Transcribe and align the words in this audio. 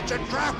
It's 0.00 0.12
a 0.12 0.18
trap! 0.18 0.54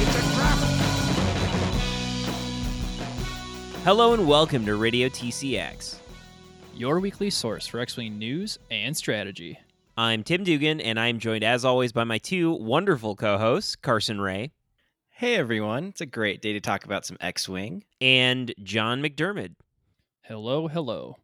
It's 0.00 0.16
a 0.16 0.22
trap! 0.34 0.58
Hello 3.84 4.14
and 4.14 4.26
welcome 4.26 4.64
to 4.64 4.76
Radio 4.76 5.10
TCX. 5.10 5.96
your 6.74 6.98
weekly 6.98 7.28
source 7.28 7.66
for 7.66 7.80
X 7.80 7.98
Wing 7.98 8.18
news 8.18 8.58
and 8.70 8.96
strategy. 8.96 9.58
I'm 9.98 10.24
Tim 10.24 10.42
Dugan, 10.42 10.80
and 10.80 10.98
I'm 10.98 11.18
joined 11.18 11.44
as 11.44 11.66
always 11.66 11.92
by 11.92 12.04
my 12.04 12.16
two 12.16 12.50
wonderful 12.50 13.14
co 13.14 13.36
hosts, 13.36 13.76
Carson 13.76 14.22
Ray 14.22 14.52
Hey 15.18 15.36
everyone, 15.36 15.84
it's 15.84 16.02
a 16.02 16.06
great 16.06 16.42
day 16.42 16.52
to 16.52 16.60
talk 16.60 16.84
about 16.84 17.06
some 17.06 17.16
X 17.22 17.48
Wing. 17.48 17.84
and 18.02 18.52
John 18.62 19.00
McDermott. 19.00 19.54
Hello, 20.24 20.68
hello. 20.68 21.16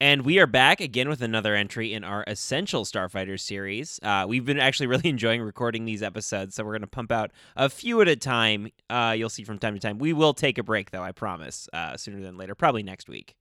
And 0.00 0.24
we 0.24 0.38
are 0.38 0.46
back 0.46 0.80
again 0.80 1.10
with 1.10 1.20
another 1.20 1.54
entry 1.54 1.92
in 1.92 2.04
our 2.04 2.24
Essential 2.26 2.86
Starfighters 2.86 3.40
series. 3.40 4.00
Uh, 4.02 4.24
we've 4.26 4.46
been 4.46 4.58
actually 4.58 4.86
really 4.94 5.10
enjoying 5.10 5.42
recording 5.42 5.84
these 5.84 6.02
episodes, 6.02 6.54
so 6.54 6.64
we're 6.64 6.72
going 6.72 6.80
to 6.80 6.86
pump 6.86 7.12
out 7.12 7.32
a 7.54 7.68
few 7.68 8.00
at 8.00 8.08
a 8.08 8.16
time. 8.16 8.70
Uh, 8.88 9.14
you'll 9.14 9.28
see 9.28 9.44
from 9.44 9.58
time 9.58 9.74
to 9.74 9.78
time. 9.78 9.98
We 9.98 10.14
will 10.14 10.32
take 10.32 10.56
a 10.56 10.62
break, 10.62 10.90
though, 10.90 11.02
I 11.02 11.12
promise, 11.12 11.68
uh, 11.74 11.98
sooner 11.98 12.22
than 12.22 12.38
later, 12.38 12.54
probably 12.54 12.82
next 12.82 13.10
week. 13.10 13.34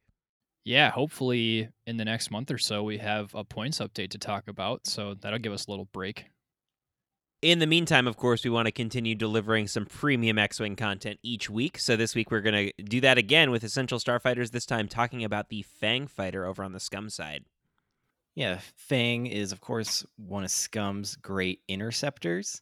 Yeah, 0.65 0.89
hopefully 0.89 1.69
in 1.87 1.95
the 1.95 2.03
next 2.03 2.29
month 2.29 2.51
or 2.51 2.57
so 2.57 2.83
we 2.83 2.97
have 2.97 3.33
a 3.33 3.45
points 3.45 3.79
update 3.79 4.09
to 4.09 4.17
talk 4.17 4.49
about, 4.49 4.85
so 4.85 5.13
that'll 5.13 5.39
give 5.39 5.53
us 5.53 5.67
a 5.67 5.71
little 5.71 5.87
break. 5.93 6.25
In 7.43 7.59
the 7.59 7.67
meantime, 7.67 8.07
of 8.07 8.15
course, 8.15 8.45
we 8.45 8.49
want 8.49 8.67
to 8.67 8.71
continue 8.71 9.15
delivering 9.15 9.67
some 9.67 9.85
premium 9.85 10.39
X 10.39 10.61
Wing 10.61 10.77
content 10.77 11.19
each 11.23 11.49
week. 11.49 11.77
So 11.77 11.97
this 11.97 12.15
week 12.15 12.31
we're 12.31 12.39
going 12.39 12.71
to 12.71 12.83
do 12.83 13.01
that 13.01 13.17
again 13.17 13.51
with 13.51 13.65
Essential 13.65 13.99
Starfighters, 13.99 14.51
this 14.51 14.65
time 14.65 14.87
talking 14.87 15.25
about 15.25 15.49
the 15.49 15.61
Fang 15.61 16.07
Fighter 16.07 16.45
over 16.45 16.63
on 16.63 16.71
the 16.71 16.79
Scum 16.79 17.09
side. 17.09 17.43
Yeah, 18.33 18.61
Fang 18.77 19.25
is 19.27 19.51
of 19.51 19.59
course 19.59 20.05
one 20.15 20.45
of 20.45 20.51
Scum's 20.51 21.17
great 21.17 21.59
interceptors. 21.67 22.61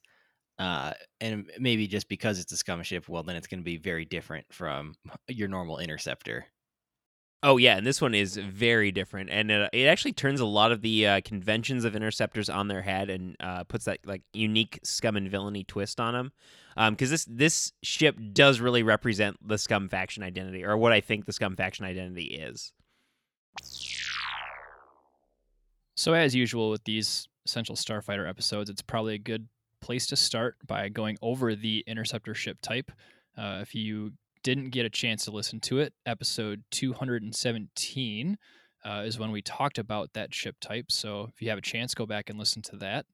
Uh, 0.58 0.94
and 1.20 1.48
maybe 1.60 1.86
just 1.86 2.10
because 2.10 2.40
it's 2.40 2.52
a 2.52 2.58
Scum 2.58 2.82
ship, 2.82 3.08
well, 3.08 3.22
then 3.22 3.36
it's 3.36 3.46
going 3.46 3.60
to 3.60 3.64
be 3.64 3.78
very 3.78 4.06
different 4.06 4.48
from 4.52 4.96
your 5.28 5.48
normal 5.48 5.78
interceptor. 5.78 6.48
Oh 7.44 7.58
yeah, 7.58 7.78
and 7.78 7.88
this 7.88 8.00
one 8.02 8.14
is 8.14 8.38
very 8.38 8.92
different, 8.92 9.32
and 9.32 9.50
it, 9.50 9.70
it 9.74 9.86
actually 9.86 10.14
turns 10.14 10.40
a 10.40 10.46
lot 10.46 10.72
of 10.72 10.82
the 10.82 11.08
uh, 11.08 11.22
conventions 11.26 11.86
of 11.86 11.96
interceptors 11.96 12.50
on 12.50 12.68
their 12.68 12.84
head 12.84 13.10
and 13.10 13.36
uh, 13.40 13.64
puts 13.64 13.86
that 13.86 13.98
like 14.06 14.22
unique 14.32 14.80
scum 14.84 15.16
and 15.16 15.30
villainy 15.30 15.64
twist 15.64 16.00
on 16.00 16.14
them. 16.14 16.32
Because 16.92 17.10
this 17.10 17.26
this 17.26 17.74
ship 17.82 18.18
does 18.32 18.60
really 18.60 18.84
represent 18.84 19.38
the 19.46 19.58
scum 19.58 19.90
faction 19.90 20.22
identity, 20.22 20.64
or 20.64 20.78
what 20.78 20.92
I 20.92 21.02
think 21.02 21.26
the 21.26 21.34
scum 21.34 21.56
faction 21.56 21.84
identity 21.84 22.26
is. 22.26 22.74
So 25.96 26.14
as 26.14 26.36
usual 26.36 26.70
with 26.70 26.84
these 26.84 27.28
Essential 27.46 27.76
Starfighter 27.76 28.30
episodes, 28.30 28.70
it's 28.70 28.84
probably 28.84 29.16
a 29.16 29.20
good 29.20 29.48
place 29.82 30.06
to 30.08 30.16
start 30.16 30.58
by 30.68 30.90
going 30.90 31.18
over 31.24 31.56
the 31.56 31.84
interceptor 31.88 32.36
ship 32.36 32.60
type. 32.62 32.92
Uh, 33.36 33.60
if 33.62 33.74
you 33.74 34.14
didn't 34.44 34.70
get 34.70 34.86
a 34.86 34.90
chance 34.90 35.26
to 35.26 35.32
listen 35.32 35.60
to 35.62 35.80
it, 35.80 35.94
episode 36.06 36.64
217 36.72 38.38
uh, 38.84 39.04
is 39.06 39.20
when 39.20 39.32
we 39.32 39.42
talked 39.42 39.78
about 39.78 40.14
that 40.14 40.34
ship 40.34 40.56
type. 40.60 40.92
So 40.92 41.30
if 41.34 41.42
you 41.42 41.50
have 41.50 41.58
a 41.58 41.62
chance, 41.62 41.94
go 41.94 42.06
back 42.06 42.30
and 42.30 42.40
listen 42.40 42.62
to 42.64 42.76
that. 42.78 43.06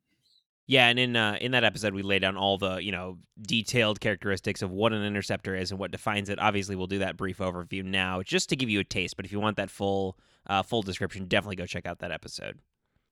Yeah, 0.66 0.89
and 0.89 1.00
in 1.00 1.16
uh, 1.16 1.38
in 1.39 1.52
that 1.52 1.64
episode, 1.64 1.94
we 1.94 2.02
lay 2.02 2.20
down 2.20 2.36
all 2.36 2.58
the 2.58 2.75
you 2.75 2.92
know 2.92 3.20
detailed 3.42 4.02
characteristics 4.02 4.61
of 4.61 4.70
what 4.70 4.92
an 4.92 5.03
interceptor 5.03 5.55
is 5.55 5.72
and 5.72 5.80
what 5.80 5.92
defines 5.92 6.30
it. 6.30 6.39
Obviously, 6.39 6.75
we'll 6.75 6.88
do 6.88 7.00
that 7.00 7.16
brief 7.16 7.38
overview 7.38 7.86
now, 7.86 8.22
just 8.22 8.50
to 8.50 8.58
give 8.58 8.70
you 8.70 8.81
a 8.81 8.83
taste. 8.83 9.16
But 9.16 9.25
if 9.25 9.31
you 9.31 9.39
want 9.39 9.55
that 9.58 9.70
full 9.70 10.17
uh, 10.45 10.64
full 10.64 10.81
description, 10.81 11.28
definitely 11.28 11.55
go 11.55 11.66
check 11.66 11.86
out 11.86 12.00
that 12.00 12.11
episode. 12.11 12.59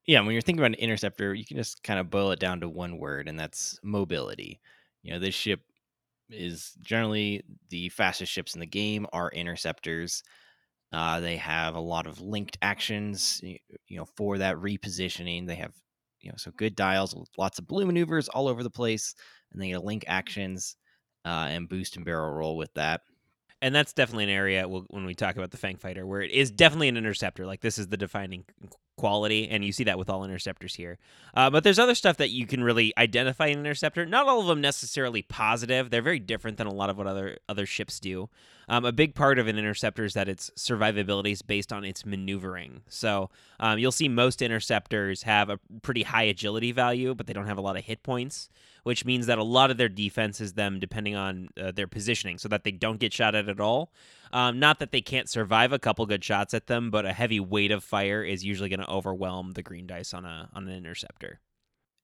Yeah, 0.06 0.20
when 0.20 0.34
you're 0.34 0.42
thinking 0.42 0.60
about 0.60 0.78
an 0.78 0.84
interceptor, 0.84 1.34
you 1.34 1.46
can 1.46 1.56
just 1.56 1.82
kind 1.82 1.98
of 1.98 2.10
boil 2.10 2.32
it 2.32 2.40
down 2.40 2.60
to 2.60 2.68
one 2.68 2.98
word, 2.98 3.30
and 3.30 3.40
that's 3.40 3.80
mobility. 3.82 4.60
You 5.02 5.14
know, 5.14 5.20
this 5.20 5.34
ship 5.34 5.62
is 6.30 6.74
generally 6.82 7.44
the 7.70 7.90
fastest 7.90 8.32
ships 8.32 8.54
in 8.56 8.60
the 8.60 8.66
game 8.66 9.06
are 9.14 9.30
interceptors. 9.32 10.24
Uh, 10.92 11.20
they 11.20 11.38
have 11.38 11.76
a 11.76 11.80
lot 11.80 12.08
of 12.08 12.22
linked 12.22 12.58
actions, 12.62 13.42
you 13.44 13.98
know, 13.98 14.06
for 14.16 14.38
that 14.38 14.56
repositioning. 14.56 15.46
They 15.48 15.56
have, 15.56 15.74
you 16.22 16.30
know, 16.30 16.36
so 16.38 16.52
good 16.52 16.76
dials, 16.76 17.16
lots 17.38 17.60
of 17.60 17.68
blue 17.68 17.86
maneuvers 17.86 18.30
all 18.30 18.48
over 18.48 18.64
the 18.64 18.70
place, 18.70 19.14
and 19.52 19.62
they 19.62 19.70
get 19.70 19.84
link 19.84 20.06
actions 20.08 20.76
uh, 21.26 21.48
and 21.50 21.68
boost 21.70 21.96
and 21.96 22.06
barrel 22.06 22.32
roll 22.34 22.56
with 22.58 22.74
that. 22.76 23.02
and 23.62 23.74
that's 23.74 23.94
definitely 23.94 24.26
an 24.26 24.30
area 24.30 24.68
when 24.68 25.06
we 25.06 25.16
talk 25.16 25.36
about 25.36 25.52
the 25.52 25.58
Fang 25.58 25.78
Fighter 25.78 26.06
where 26.06 26.22
it 26.22 26.32
is 26.32 26.52
definitely 26.52 26.88
an 26.90 26.98
interceptor. 26.98 27.46
Like 27.46 27.62
this 27.62 27.78
is 27.78 27.88
the 27.88 27.98
defining 27.98 28.46
quality, 29.06 29.48
and 29.48 29.64
you 29.64 29.72
see 29.72 29.84
that 29.84 30.00
with 30.00 30.10
all 30.10 30.24
interceptors 30.24 30.74
here. 30.74 30.98
Uh, 31.36 31.48
but 31.52 31.64
there's 31.64 31.78
other 31.78 31.94
stuff 31.94 32.18
that 32.18 32.32
you 32.32 32.48
can 32.48 32.64
really 32.64 32.92
identify 32.98 33.46
an 33.46 33.60
interceptor. 33.60 34.04
Not 34.04 34.28
all 34.28 34.42
of 34.42 34.48
them 34.48 34.62
necessarily 34.62 35.22
positive. 35.22 35.92
They're 35.92 36.02
very 36.02 36.18
different 36.18 36.58
than 36.58 36.66
a 36.66 36.74
lot 36.74 36.90
of 36.90 36.98
what 36.98 37.06
other 37.06 37.38
other 37.48 37.68
ships 37.68 38.00
do. 38.00 38.30
Um, 38.68 38.86
a 38.86 38.92
big 38.92 39.16
part 39.16 39.40
of 39.40 39.48
an 39.48 39.58
interceptor 39.58 40.04
is 40.06 40.14
that 40.14 40.28
its 40.28 40.50
survivability 40.58 41.32
is 41.32 41.42
based 41.42 41.72
on 41.72 41.84
its 41.84 42.06
maneuvering. 42.06 42.82
So 42.88 43.30
um, 43.60 43.80
you'll 43.80 43.92
see 43.92 44.08
most 44.08 44.42
interceptors 44.42 45.24
have 45.24 45.50
a 45.50 45.60
pretty 45.82 46.04
high 46.04 46.24
agility 46.24 46.72
value, 46.72 47.14
but 47.16 47.28
they 47.28 47.34
don't 47.34 47.48
have 47.48 47.58
a 47.58 47.62
lot 47.62 47.78
of 47.78 47.86
hit 47.86 48.04
points 48.04 48.50
which 48.86 49.04
means 49.04 49.26
that 49.26 49.40
a 49.40 49.44
lot 49.44 49.72
of 49.72 49.78
their 49.78 49.90
defense 49.90 50.40
is 50.40 50.54
them 50.54 50.80
depending 50.80 51.16
on 51.16 51.50
uh, 51.60 51.72
their 51.72 51.88
positioning 51.88 52.38
so 52.38 52.48
that 52.48 52.64
they 52.64 52.72
don't 52.72 53.00
get 53.00 53.12
shot 53.12 53.34
at 53.34 53.50
at 53.50 53.60
all. 53.60 53.92
Um, 54.32 54.60
not 54.60 54.78
that 54.78 54.92
they 54.92 55.02
can't 55.02 55.28
survive 55.28 55.74
a 55.74 55.80
couple 55.80 56.06
good 56.06 56.24
shots 56.24 56.54
at 56.54 56.68
them, 56.68 56.92
but 56.92 57.04
a 57.04 57.12
heavy 57.12 57.40
weight 57.40 57.72
of 57.72 57.84
fire 57.84 58.24
is 58.24 58.46
usually 58.46 58.70
going 58.70 58.82
to 58.82 58.90
overwhelm 58.90 59.54
the 59.54 59.64
green 59.64 59.88
dice 59.88 60.14
on 60.14 60.24
a 60.24 60.50
on 60.54 60.68
an 60.68 60.78
interceptor. 60.78 61.40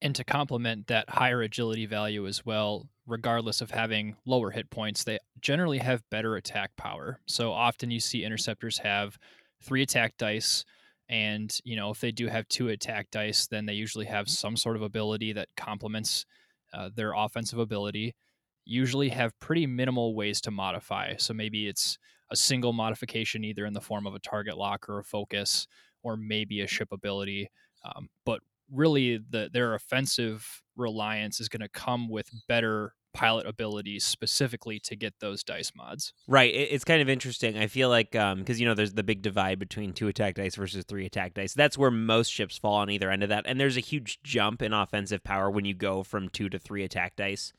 And 0.02 0.16
to 0.16 0.24
complement 0.24 0.88
that 0.88 1.08
higher 1.08 1.44
agility 1.44 1.86
value 1.86 2.26
as 2.26 2.44
well, 2.44 2.90
regardless 3.12 3.60
of 3.60 3.70
having 3.70 4.16
lower 4.26 4.52
hit 4.52 4.70
points, 4.70 5.04
they 5.04 5.20
generally 5.42 5.80
have 5.80 6.02
better 6.10 6.38
attack 6.38 6.72
power. 6.78 7.20
So 7.28 7.52
often 7.52 7.92
you 7.92 8.00
see 8.00 8.24
interceptors 8.24 8.78
have 8.78 9.20
three 9.62 9.82
attack 9.82 10.16
dice. 10.18 10.64
And, 11.10 11.54
you 11.66 11.76
know, 11.76 11.90
if 11.92 12.00
they 12.00 12.14
do 12.14 12.28
have 12.28 12.48
two 12.48 12.70
attack 12.70 13.12
dice, 13.12 13.48
then 13.48 13.66
they 13.66 13.74
usually 13.74 14.06
have 14.06 14.30
some 14.30 14.56
sort 14.56 14.78
of 14.78 14.82
ability 14.82 15.34
that 15.34 15.50
complements 15.58 16.26
uh, 16.74 16.90
their 16.96 17.12
offensive 17.14 17.60
ability. 17.60 18.16
Usually 18.64 19.10
have 19.10 19.38
pretty 19.42 19.68
minimal 19.68 20.16
ways 20.16 20.40
to 20.42 20.52
modify. 20.52 21.18
So 21.18 21.34
maybe 21.34 21.68
it's 21.68 21.98
a 22.32 22.38
single 22.38 22.72
modification, 22.72 23.44
either 23.44 23.66
in 23.66 23.74
the 23.74 23.82
form 23.82 24.08
of 24.08 24.16
a 24.16 24.20
target 24.20 24.58
lock 24.58 24.88
or 24.88 25.00
a 25.00 25.04
focus, 25.04 25.68
or 26.02 26.16
maybe 26.16 26.62
a 26.62 26.68
ship 26.68 26.88
ability. 26.94 27.50
Um, 27.84 28.08
but 28.26 28.40
really 28.72 29.20
the 29.30 29.50
their 29.52 29.74
offensive 29.74 30.64
reliance 30.78 31.42
is 31.42 31.50
going 31.50 31.60
to 31.60 31.68
come 31.68 32.08
with 32.08 32.30
better 32.48 32.94
pilot 33.14 33.46
abilities 33.46 34.06
specifically 34.06 34.80
to 34.80 34.96
get 34.96 35.20
those 35.20 35.44
dice 35.44 35.72
mods. 35.76 36.14
Right. 36.28 36.54
It's 36.54 36.84
kind 36.84 37.02
of 37.02 37.10
interesting. 37.10 37.58
I 37.58 37.68
feel 37.68 37.90
like 37.90 38.16
um, 38.16 38.40
because 38.40 38.60
you 38.60 38.68
know 38.68 38.74
there's 38.74 38.94
the 38.94 39.04
big 39.04 39.22
divide 39.22 39.60
between 39.60 39.94
two 39.94 40.08
attack 40.08 40.36
dice 40.36 40.56
versus 40.56 40.86
three 40.88 41.06
attack 41.06 41.34
dice. 41.34 41.54
That's 41.54 41.78
where 41.78 41.92
most 41.92 42.32
ships 42.32 42.58
fall 42.58 42.76
on 42.76 42.90
either 42.90 43.10
end 43.12 43.24
of 43.24 43.30
that, 43.30 43.46
and 43.48 43.60
there's 43.60 43.78
a 43.78 43.82
huge 43.82 44.22
jump 44.24 44.62
in 44.62 44.74
offensive 44.74 45.24
power 45.24 45.50
when 45.50 45.66
you 45.66 45.74
go 45.74 46.04
from 46.04 46.30
two 46.30 46.50
to 46.50 46.60
three 46.60 46.84
attack 46.84 47.16
dice. 47.16 47.54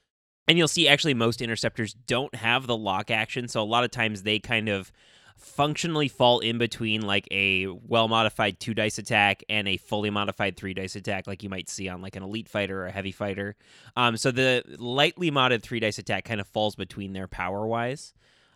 And 0.49 0.59
you'll 0.59 0.69
see 0.69 0.89
actually 0.89 1.15
most 1.15 1.41
interceptors 1.41 1.95
don't 1.95 2.35
have 2.35 2.67
the 2.67 2.77
lock 2.77 3.11
action, 3.11 3.47
so 3.47 3.63
a 3.63 3.65
lot 3.65 3.85
of 3.85 3.91
times 3.91 4.23
they 4.23 4.39
kind 4.39 4.69
of 4.69 4.91
functionally 5.37 6.09
fall 6.09 6.41
in 6.41 6.59
between 6.59 7.03
like 7.03 7.29
a 7.31 7.67
well 7.67 8.09
modified 8.09 8.61
two 8.61 8.75
dice 8.75 8.99
attack 8.99 9.43
and 9.49 9.69
a 9.69 9.77
fully 9.77 10.11
modified 10.11 10.57
three 10.57 10.75
dice 10.75 10.97
attack, 10.97 11.27
like 11.27 11.43
you 11.43 11.49
might 11.49 11.69
see 11.69 11.89
on 11.89 12.03
like 12.03 12.17
an 12.17 12.23
elite 12.23 12.49
fighter 12.49 12.83
or 12.83 12.87
a 12.87 12.93
heavy 12.93 13.13
fighter. 13.13 13.57
Um, 13.97 14.17
so 14.17 14.31
the 14.31 14.63
lightly 14.79 15.31
modded 15.31 15.63
three 15.63 15.81
dice 15.81 15.99
attack 15.99 16.25
kind 16.25 16.41
of 16.41 16.47
falls 16.47 16.75
between 16.75 17.13
their 17.13 17.29
power 17.29 17.67
wise. 17.67 18.15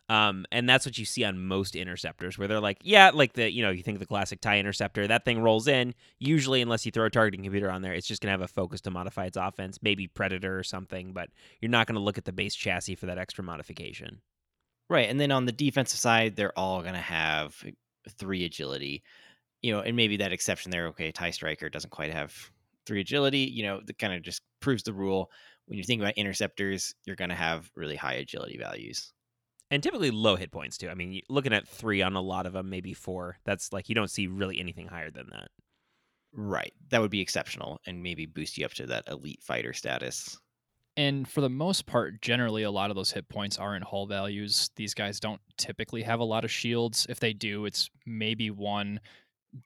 Um, 0.09 0.47
and 0.53 0.69
that's 0.69 0.87
what 0.87 0.99
you 0.99 1.05
see 1.05 1.25
on 1.25 1.45
most 1.45 1.75
interceptors, 1.75 2.39
where 2.39 2.47
they're 2.47 2.61
like, 2.61 2.79
yeah, 2.83 3.11
like 3.13 3.33
the 3.33 3.51
you 3.51 3.63
know 3.63 3.71
you 3.71 3.83
think 3.83 3.99
the 3.99 4.07
classic 4.07 4.41
tie 4.41 4.59
interceptor, 4.59 5.07
that 5.09 5.25
thing 5.25 5.43
rolls 5.43 5.67
in. 5.67 5.95
Usually, 6.19 6.63
unless 6.63 6.87
you 6.87 6.93
throw 6.93 7.07
a 7.07 7.11
targeting 7.11 7.43
computer 7.43 7.71
on 7.71 7.83
there, 7.83 7.93
it's 7.93 8.07
just 8.07 8.23
gonna 8.23 8.31
have 8.31 8.41
a 8.41 8.49
focus 8.49 8.81
to 8.83 8.91
modify 8.91 9.27
its 9.27 9.37
offense, 9.37 9.81
maybe 9.83 10.07
predator 10.07 10.57
or 10.57 10.63
something, 10.63 11.13
but 11.13 11.31
you're 11.61 11.71
not 11.71 11.89
gonna 11.89 12.01
look 12.01 12.19
at 12.19 12.25
the 12.25 12.33
base 12.33 12.55
chassis 12.55 12.95
for 12.95 13.07
that 13.07 13.19
extra 13.19 13.43
modification. 13.43 14.21
Right. 14.89 15.09
And 15.11 15.19
then 15.21 15.33
on 15.33 15.47
the 15.47 15.53
defensive 15.53 15.99
side, 15.99 16.37
they're 16.37 16.57
all 16.59 16.83
going 16.83 16.95
to 16.95 17.01
have 17.01 17.63
three 18.09 18.45
agility, 18.45 19.03
you 19.63 19.73
know, 19.73 19.81
and 19.81 19.97
maybe 19.97 20.17
that 20.19 20.33
exception 20.33 20.71
there, 20.71 20.87
okay, 20.89 21.11
TIE 21.13 21.31
Striker 21.31 21.69
doesn't 21.69 21.91
quite 21.91 22.13
have 22.13 22.35
three 22.87 23.01
agility, 23.01 23.41
you 23.41 23.65
know, 23.65 23.81
that 23.87 23.99
kind 23.99 24.15
of 24.15 24.23
just 24.23 24.43
proves 24.61 24.85
the 24.85 24.93
rule. 24.93 25.31
When 25.67 25.79
you 25.79 25.85
think 25.85 26.01
about 26.01 26.15
interceptors, 26.17 26.95
you're 27.05 27.17
going 27.17 27.31
to 27.31 27.35
have 27.37 27.71
really 27.75 27.97
high 27.97 28.15
agility 28.15 28.59
values. 28.59 29.13
and 29.71 29.83
typically 29.83 30.11
low 30.11 30.37
hit 30.37 30.53
points 30.53 30.79
too. 30.79 30.89
I 30.89 30.95
mean, 30.95 31.21
looking 31.29 31.53
at 31.53 31.67
three 31.69 32.03
on 32.03 32.15
a 32.17 32.21
lot 32.21 32.47
of 32.47 32.53
them, 32.53 32.71
maybe 32.71 32.95
four. 32.95 33.39
That's 33.45 33.73
like 33.73 33.89
you 33.89 33.95
don't 33.95 34.11
see 34.11 34.27
really 34.29 34.59
anything 34.61 34.87
higher 34.89 35.11
than 35.11 35.29
that. 35.33 35.49
Right. 36.33 36.73
That 36.91 37.01
would 37.01 37.11
be 37.11 37.21
exceptional 37.21 37.81
and 37.87 38.03
maybe 38.03 38.27
boost 38.27 38.59
you 38.59 38.65
up 38.65 38.75
to 38.75 38.87
that 38.87 39.09
elite 39.09 39.43
fighter 39.43 39.73
status. 39.73 40.39
And 40.97 41.29
for 41.29 41.43
the 41.43 41.51
most 41.51 41.87
part, 41.87 42.23
generally, 42.23 42.63
a 42.63 42.71
lot 42.71 42.91
of 42.91 42.97
those 42.97 43.13
hit 43.13 43.29
points 43.29 43.59
are 43.59 43.77
in 43.77 43.83
hull 43.83 44.07
values. 44.07 44.71
These 44.77 44.95
guys 44.95 45.21
don't 45.21 45.41
typically 45.59 46.03
have 46.03 46.21
a 46.21 46.25
lot 46.25 46.45
of 46.45 46.51
shields. 46.51 47.07
If 47.11 47.21
they 47.21 47.33
do, 47.35 47.67
it's 47.67 47.91
maybe 48.07 48.51
one. 48.51 49.01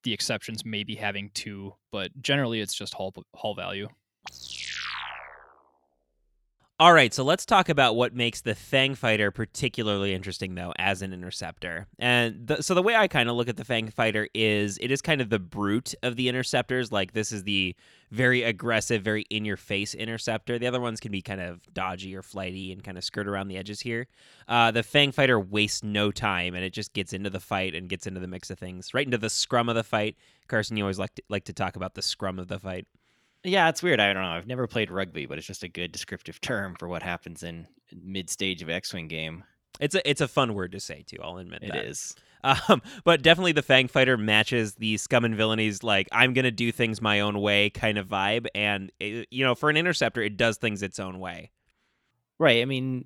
The 0.04 0.12
exceptions 0.12 0.64
maybe 0.64 0.94
having 0.94 1.30
two, 1.34 1.74
but 1.90 2.10
generally, 2.22 2.60
it's 2.60 2.74
just 2.74 2.94
hull, 2.94 3.12
hull 3.34 3.54
value. 3.54 3.88
All 6.80 6.94
right, 6.94 7.12
so 7.12 7.24
let's 7.24 7.44
talk 7.44 7.68
about 7.68 7.94
what 7.94 8.14
makes 8.14 8.40
the 8.40 8.54
Fang 8.54 8.94
Fighter 8.94 9.30
particularly 9.30 10.14
interesting, 10.14 10.54
though, 10.54 10.72
as 10.78 11.02
an 11.02 11.12
interceptor. 11.12 11.86
And 11.98 12.46
the, 12.46 12.62
so 12.62 12.72
the 12.72 12.82
way 12.82 12.96
I 12.96 13.06
kind 13.06 13.28
of 13.28 13.36
look 13.36 13.50
at 13.50 13.58
the 13.58 13.66
Fang 13.66 13.88
Fighter 13.90 14.30
is 14.32 14.78
it 14.80 14.90
is 14.90 15.02
kind 15.02 15.20
of 15.20 15.28
the 15.28 15.38
brute 15.38 15.94
of 16.02 16.16
the 16.16 16.30
interceptors. 16.30 16.90
Like, 16.90 17.12
this 17.12 17.32
is 17.32 17.44
the 17.44 17.76
very 18.10 18.44
aggressive, 18.44 19.02
very 19.02 19.26
in 19.28 19.44
your 19.44 19.58
face 19.58 19.92
interceptor. 19.92 20.58
The 20.58 20.68
other 20.68 20.80
ones 20.80 21.00
can 21.00 21.12
be 21.12 21.20
kind 21.20 21.42
of 21.42 21.60
dodgy 21.74 22.16
or 22.16 22.22
flighty 22.22 22.72
and 22.72 22.82
kind 22.82 22.96
of 22.96 23.04
skirt 23.04 23.28
around 23.28 23.48
the 23.48 23.58
edges 23.58 23.80
here. 23.80 24.06
Uh, 24.48 24.70
the 24.70 24.82
Fang 24.82 25.12
Fighter 25.12 25.38
wastes 25.38 25.84
no 25.84 26.10
time 26.10 26.54
and 26.54 26.64
it 26.64 26.72
just 26.72 26.94
gets 26.94 27.12
into 27.12 27.28
the 27.28 27.40
fight 27.40 27.74
and 27.74 27.90
gets 27.90 28.06
into 28.06 28.20
the 28.20 28.26
mix 28.26 28.48
of 28.48 28.58
things, 28.58 28.94
right 28.94 29.06
into 29.06 29.18
the 29.18 29.28
scrum 29.28 29.68
of 29.68 29.74
the 29.74 29.84
fight. 29.84 30.16
Carson, 30.48 30.78
you 30.78 30.84
always 30.84 30.98
like 30.98 31.14
to, 31.16 31.22
like 31.28 31.44
to 31.44 31.52
talk 31.52 31.76
about 31.76 31.92
the 31.92 32.00
scrum 32.00 32.38
of 32.38 32.48
the 32.48 32.58
fight. 32.58 32.86
Yeah, 33.44 33.68
it's 33.68 33.82
weird. 33.82 34.00
I 34.00 34.12
don't 34.12 34.22
know. 34.22 34.28
I've 34.30 34.46
never 34.46 34.66
played 34.66 34.90
rugby, 34.90 35.26
but 35.26 35.38
it's 35.38 35.46
just 35.46 35.62
a 35.62 35.68
good 35.68 35.92
descriptive 35.92 36.40
term 36.40 36.74
for 36.78 36.88
what 36.88 37.02
happens 37.02 37.42
in 37.42 37.66
mid 38.02 38.28
stage 38.30 38.62
of 38.62 38.68
X-wing 38.68 39.08
game. 39.08 39.44
It's 39.80 39.94
a 39.94 40.08
it's 40.08 40.20
a 40.20 40.28
fun 40.28 40.54
word 40.54 40.72
to 40.72 40.80
say 40.80 41.02
too. 41.06 41.16
I'll 41.22 41.38
admit 41.38 41.62
It 41.62 41.72
that. 41.72 41.84
is. 41.84 42.14
Um, 42.42 42.80
but 43.04 43.20
definitely 43.20 43.52
the 43.52 43.60
Fang 43.60 43.86
Fighter 43.86 44.16
matches 44.16 44.74
the 44.76 44.96
scum 44.96 45.26
and 45.26 45.34
villainies 45.36 45.82
like 45.82 46.08
I'm 46.10 46.32
gonna 46.32 46.50
do 46.50 46.72
things 46.72 47.02
my 47.02 47.20
own 47.20 47.38
way 47.38 47.68
kind 47.68 47.98
of 47.98 48.08
vibe, 48.08 48.46
and 48.54 48.90
it, 48.98 49.28
you 49.30 49.44
know 49.44 49.54
for 49.54 49.68
an 49.68 49.76
interceptor 49.76 50.22
it 50.22 50.38
does 50.38 50.56
things 50.56 50.82
its 50.82 50.98
own 50.98 51.18
way. 51.18 51.50
Right. 52.38 52.62
I 52.62 52.64
mean, 52.64 53.04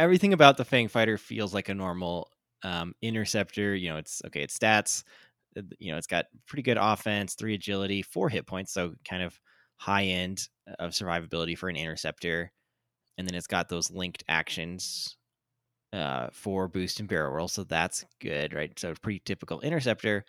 everything 0.00 0.32
about 0.32 0.56
the 0.56 0.64
Fang 0.64 0.88
Fighter 0.88 1.16
feels 1.16 1.54
like 1.54 1.68
a 1.68 1.74
normal 1.74 2.32
um, 2.64 2.92
interceptor. 3.02 3.72
You 3.76 3.90
know, 3.90 3.96
it's 3.98 4.20
okay. 4.26 4.42
It's 4.42 4.58
stats. 4.58 5.04
Uh, 5.56 5.62
You 5.78 5.92
know, 5.92 5.98
it's 5.98 6.06
got 6.06 6.26
pretty 6.46 6.62
good 6.62 6.78
offense, 6.80 7.34
three 7.34 7.54
agility, 7.54 8.02
four 8.02 8.28
hit 8.28 8.46
points, 8.46 8.72
so 8.72 8.94
kind 9.08 9.22
of 9.22 9.40
high 9.76 10.04
end 10.04 10.48
of 10.78 10.90
survivability 10.92 11.56
for 11.56 11.68
an 11.68 11.76
interceptor. 11.76 12.52
And 13.18 13.28
then 13.28 13.34
it's 13.34 13.46
got 13.46 13.68
those 13.68 13.90
linked 13.90 14.24
actions 14.28 15.16
uh, 15.92 16.28
for 16.32 16.68
boost 16.68 17.00
and 17.00 17.08
barrel 17.08 17.32
roll, 17.32 17.48
so 17.48 17.64
that's 17.64 18.04
good, 18.20 18.54
right? 18.54 18.78
So 18.78 18.94
pretty 19.02 19.20
typical 19.20 19.60
interceptor. 19.60 20.24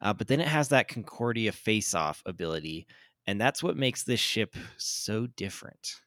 Uh, 0.00 0.12
but 0.12 0.28
then 0.28 0.40
it 0.40 0.48
has 0.48 0.68
that 0.68 0.88
Concordia 0.88 1.52
face 1.52 1.94
off 1.94 2.22
ability, 2.26 2.86
and 3.26 3.40
that's 3.40 3.62
what 3.62 3.76
makes 3.76 4.04
this 4.04 4.20
ship 4.20 4.54
so 4.76 5.26
different. 5.26 6.02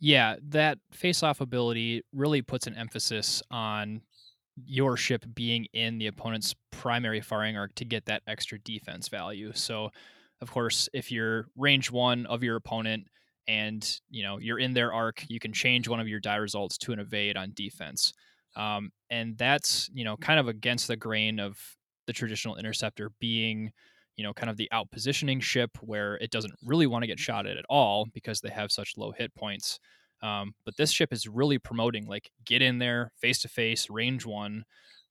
Yeah, 0.00 0.36
that 0.48 0.78
face 0.92 1.22
off 1.22 1.42
ability 1.42 2.02
really 2.12 2.40
puts 2.40 2.66
an 2.66 2.74
emphasis 2.74 3.42
on 3.50 4.00
your 4.56 4.96
ship 4.96 5.24
being 5.34 5.66
in 5.72 5.98
the 5.98 6.06
opponent's 6.06 6.54
primary 6.70 7.20
firing 7.20 7.56
arc 7.56 7.74
to 7.76 7.84
get 7.84 8.06
that 8.06 8.22
extra 8.26 8.58
defense 8.60 9.08
value. 9.08 9.52
So, 9.54 9.90
of 10.40 10.50
course, 10.50 10.88
if 10.92 11.10
you're 11.12 11.46
range 11.56 11.90
one 11.90 12.26
of 12.26 12.42
your 12.42 12.56
opponent 12.56 13.06
and 13.48 14.00
you 14.10 14.22
know 14.22 14.38
you're 14.38 14.58
in 14.58 14.74
their 14.74 14.92
arc, 14.92 15.24
you 15.28 15.38
can 15.40 15.52
change 15.52 15.88
one 15.88 16.00
of 16.00 16.08
your 16.08 16.20
die 16.20 16.36
results 16.36 16.78
to 16.78 16.92
an 16.92 16.98
evade 17.00 17.36
on 17.36 17.52
defense, 17.54 18.12
um, 18.56 18.90
and 19.10 19.36
that's 19.38 19.88
you 19.92 20.04
know 20.04 20.16
kind 20.16 20.40
of 20.40 20.48
against 20.48 20.88
the 20.88 20.96
grain 20.96 21.40
of 21.40 21.58
the 22.06 22.12
traditional 22.12 22.56
interceptor 22.56 23.10
being 23.20 23.70
you 24.16 24.24
know 24.24 24.32
kind 24.34 24.50
of 24.50 24.56
the 24.56 24.68
out 24.72 24.90
positioning 24.90 25.40
ship 25.40 25.70
where 25.80 26.16
it 26.16 26.30
doesn't 26.30 26.54
really 26.64 26.86
want 26.86 27.02
to 27.02 27.06
get 27.06 27.18
shot 27.18 27.46
at 27.46 27.56
at 27.56 27.64
all 27.68 28.06
because 28.12 28.40
they 28.40 28.50
have 28.50 28.72
such 28.72 28.94
low 28.96 29.12
hit 29.12 29.34
points. 29.34 29.78
Um, 30.22 30.54
but 30.64 30.76
this 30.76 30.90
ship 30.90 31.12
is 31.12 31.26
really 31.26 31.58
promoting 31.58 32.06
like 32.06 32.30
get 32.44 32.62
in 32.62 32.78
there 32.78 33.12
face 33.20 33.40
to 33.40 33.48
face, 33.48 33.88
range 33.88 34.26
one, 34.26 34.64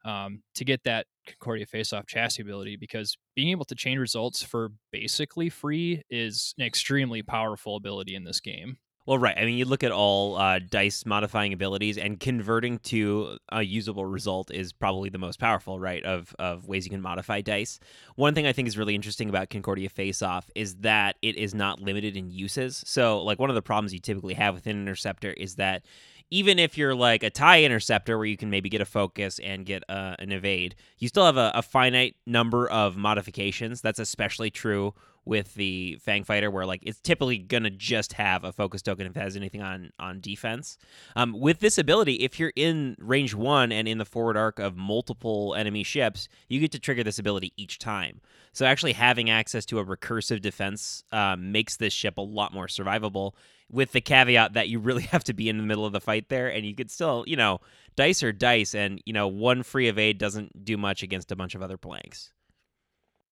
um, 0.05 0.41
to 0.55 0.63
get 0.63 0.83
that 0.83 1.07
Concordia 1.27 1.65
face 1.65 1.93
off 1.93 2.05
chassis 2.05 2.41
ability 2.41 2.77
because 2.77 3.17
being 3.35 3.49
able 3.49 3.65
to 3.65 3.75
change 3.75 3.99
results 3.99 4.41
for 4.43 4.71
basically 4.91 5.49
free 5.49 6.03
is 6.09 6.53
an 6.57 6.65
extremely 6.65 7.21
powerful 7.21 7.75
ability 7.75 8.15
in 8.15 8.23
this 8.23 8.39
game. 8.39 8.77
Well, 9.09 9.17
right. 9.17 9.35
I 9.35 9.43
mean, 9.43 9.57
you 9.57 9.65
look 9.65 9.83
at 9.83 9.91
all 9.91 10.37
uh, 10.37 10.59
dice 10.59 11.03
modifying 11.03 11.51
abilities, 11.51 11.97
and 11.97 12.19
converting 12.19 12.77
to 12.93 13.39
a 13.51 13.63
usable 13.63 14.05
result 14.05 14.51
is 14.51 14.71
probably 14.71 15.09
the 15.09 15.17
most 15.17 15.39
powerful, 15.39 15.79
right? 15.79 16.03
Of 16.03 16.35
of 16.37 16.67
ways 16.67 16.85
you 16.85 16.91
can 16.91 17.01
modify 17.01 17.41
dice. 17.41 17.79
One 18.17 18.35
thing 18.35 18.45
I 18.45 18.53
think 18.53 18.67
is 18.67 18.77
really 18.77 18.93
interesting 18.93 19.27
about 19.27 19.49
Concordia 19.49 19.89
Face 19.89 20.21
Off 20.21 20.51
is 20.53 20.75
that 20.81 21.15
it 21.23 21.37
is 21.37 21.55
not 21.55 21.81
limited 21.81 22.15
in 22.15 22.29
uses. 22.29 22.83
So, 22.85 23.23
like 23.23 23.39
one 23.39 23.49
of 23.49 23.55
the 23.55 23.63
problems 23.63 23.95
you 23.95 23.99
typically 23.99 24.35
have 24.35 24.53
with 24.53 24.67
an 24.67 24.79
interceptor 24.79 25.33
is 25.33 25.55
that 25.55 25.81
even 26.29 26.59
if 26.59 26.77
you're 26.77 26.93
like 26.93 27.23
a 27.23 27.31
tie 27.31 27.63
interceptor 27.63 28.15
where 28.15 28.27
you 28.27 28.37
can 28.37 28.51
maybe 28.51 28.69
get 28.69 28.79
a 28.79 28.85
focus 28.85 29.39
and 29.39 29.65
get 29.65 29.83
uh, 29.89 30.17
an 30.19 30.31
evade, 30.31 30.75
you 30.99 31.07
still 31.07 31.25
have 31.25 31.37
a, 31.37 31.51
a 31.55 31.63
finite 31.63 32.15
number 32.27 32.69
of 32.69 32.95
modifications. 32.95 33.81
That's 33.81 33.97
especially 33.97 34.51
true 34.51 34.93
with 35.29 35.53
the 35.53 35.95
Fang 36.01 36.23
Fighter, 36.23 36.49
where 36.49 36.65
like 36.65 36.81
it's 36.83 36.99
typically 36.99 37.37
gonna 37.37 37.69
just 37.69 38.13
have 38.13 38.43
a 38.43 38.51
focus 38.51 38.81
token 38.81 39.05
if 39.05 39.15
it 39.15 39.19
has 39.19 39.35
anything 39.35 39.61
on 39.61 39.91
on 39.99 40.19
defense. 40.19 40.79
Um, 41.15 41.39
with 41.39 41.59
this 41.59 41.77
ability, 41.77 42.15
if 42.15 42.39
you're 42.39 42.51
in 42.55 42.95
range 42.97 43.35
one 43.35 43.71
and 43.71 43.87
in 43.87 43.99
the 43.99 44.05
forward 44.05 44.35
arc 44.35 44.57
of 44.57 44.75
multiple 44.75 45.53
enemy 45.53 45.83
ships, 45.83 46.27
you 46.47 46.59
get 46.59 46.71
to 46.71 46.79
trigger 46.79 47.03
this 47.03 47.19
ability 47.19 47.53
each 47.57 47.77
time. 47.77 48.21
So 48.53 48.65
actually 48.65 48.93
having 48.93 49.29
access 49.29 49.67
to 49.67 49.77
a 49.77 49.85
recursive 49.85 50.41
defense 50.41 51.03
um, 51.11 51.51
makes 51.51 51.77
this 51.77 51.93
ship 51.93 52.17
a 52.17 52.21
lot 52.21 52.51
more 52.51 52.65
survivable. 52.65 53.33
With 53.71 53.91
the 53.91 54.01
caveat 54.01 54.53
that 54.53 54.67
you 54.67 54.79
really 54.79 55.03
have 55.13 55.23
to 55.25 55.33
be 55.33 55.47
in 55.47 55.57
the 55.57 55.63
middle 55.63 55.85
of 55.85 55.93
the 55.93 56.01
fight 56.01 56.29
there, 56.29 56.47
and 56.47 56.65
you 56.65 56.73
could 56.73 56.89
still, 56.89 57.23
you 57.27 57.35
know, 57.35 57.61
dice 57.95 58.23
or 58.23 58.31
dice, 58.31 58.73
and 58.73 58.99
you 59.05 59.13
know, 59.13 59.27
one 59.27 59.61
free 59.61 59.87
evade 59.87 60.17
doesn't 60.17 60.65
do 60.65 60.75
much 60.75 61.03
against 61.03 61.31
a 61.31 61.35
bunch 61.35 61.53
of 61.53 61.61
other 61.61 61.77
planks 61.77 62.31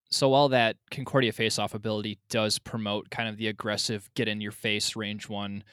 so 0.10 0.30
while 0.30 0.50
that 0.50 0.78
Concordia 0.92 1.32
face 1.32 1.60
off 1.60 1.74
ability 1.74 2.20
does 2.30 2.60
promote 2.60 3.10
kind 3.10 3.28
of 3.28 3.38
the 3.38 3.48
aggressive 3.48 4.10
get 4.16 4.28
in 4.28 4.42
your 4.42 4.52
face 4.52 4.96
range 4.96 5.28
one 5.28 5.64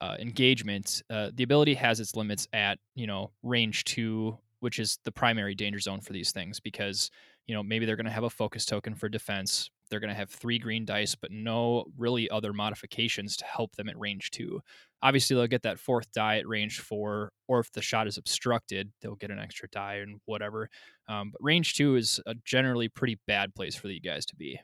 uh, 0.00 0.16
engagement, 0.18 1.02
uh, 1.10 1.30
the 1.34 1.42
ability 1.42 1.74
has 1.74 2.00
its 2.00 2.16
limits 2.16 2.48
at 2.52 2.78
you 2.94 3.06
know 3.06 3.30
range 3.42 3.84
two, 3.84 4.36
which 4.60 4.78
is 4.78 4.98
the 5.04 5.12
primary 5.12 5.54
danger 5.54 5.78
zone 5.78 6.00
for 6.00 6.12
these 6.12 6.32
things 6.32 6.58
because 6.58 7.10
you 7.46 7.54
know 7.54 7.62
maybe 7.62 7.86
they're 7.86 7.96
going 7.96 8.06
to 8.06 8.12
have 8.12 8.24
a 8.24 8.30
focus 8.30 8.64
token 8.64 8.94
for 8.94 9.08
defense. 9.08 9.70
They're 9.90 10.00
going 10.00 10.08
to 10.08 10.16
have 10.16 10.30
three 10.30 10.58
green 10.58 10.84
dice, 10.84 11.14
but 11.14 11.30
no 11.32 11.84
really 11.98 12.30
other 12.30 12.52
modifications 12.52 13.36
to 13.38 13.44
help 13.44 13.76
them 13.76 13.88
at 13.88 13.98
range 13.98 14.30
two. 14.30 14.60
Obviously, 15.02 15.36
they'll 15.36 15.46
get 15.46 15.62
that 15.62 15.78
fourth 15.78 16.12
die 16.12 16.38
at 16.38 16.48
range 16.48 16.80
four, 16.80 17.32
or 17.48 17.60
if 17.60 17.72
the 17.72 17.82
shot 17.82 18.06
is 18.06 18.16
obstructed, 18.18 18.92
they'll 19.02 19.16
get 19.16 19.30
an 19.30 19.38
extra 19.38 19.68
die 19.68 19.96
and 19.96 20.20
whatever. 20.26 20.68
Um, 21.08 21.30
but 21.32 21.42
range 21.42 21.74
two 21.74 21.96
is 21.96 22.20
a 22.26 22.34
generally 22.44 22.88
pretty 22.88 23.18
bad 23.26 23.54
place 23.54 23.74
for 23.74 23.88
you 23.88 24.00
guys 24.00 24.24
to 24.26 24.36
be. 24.36 24.60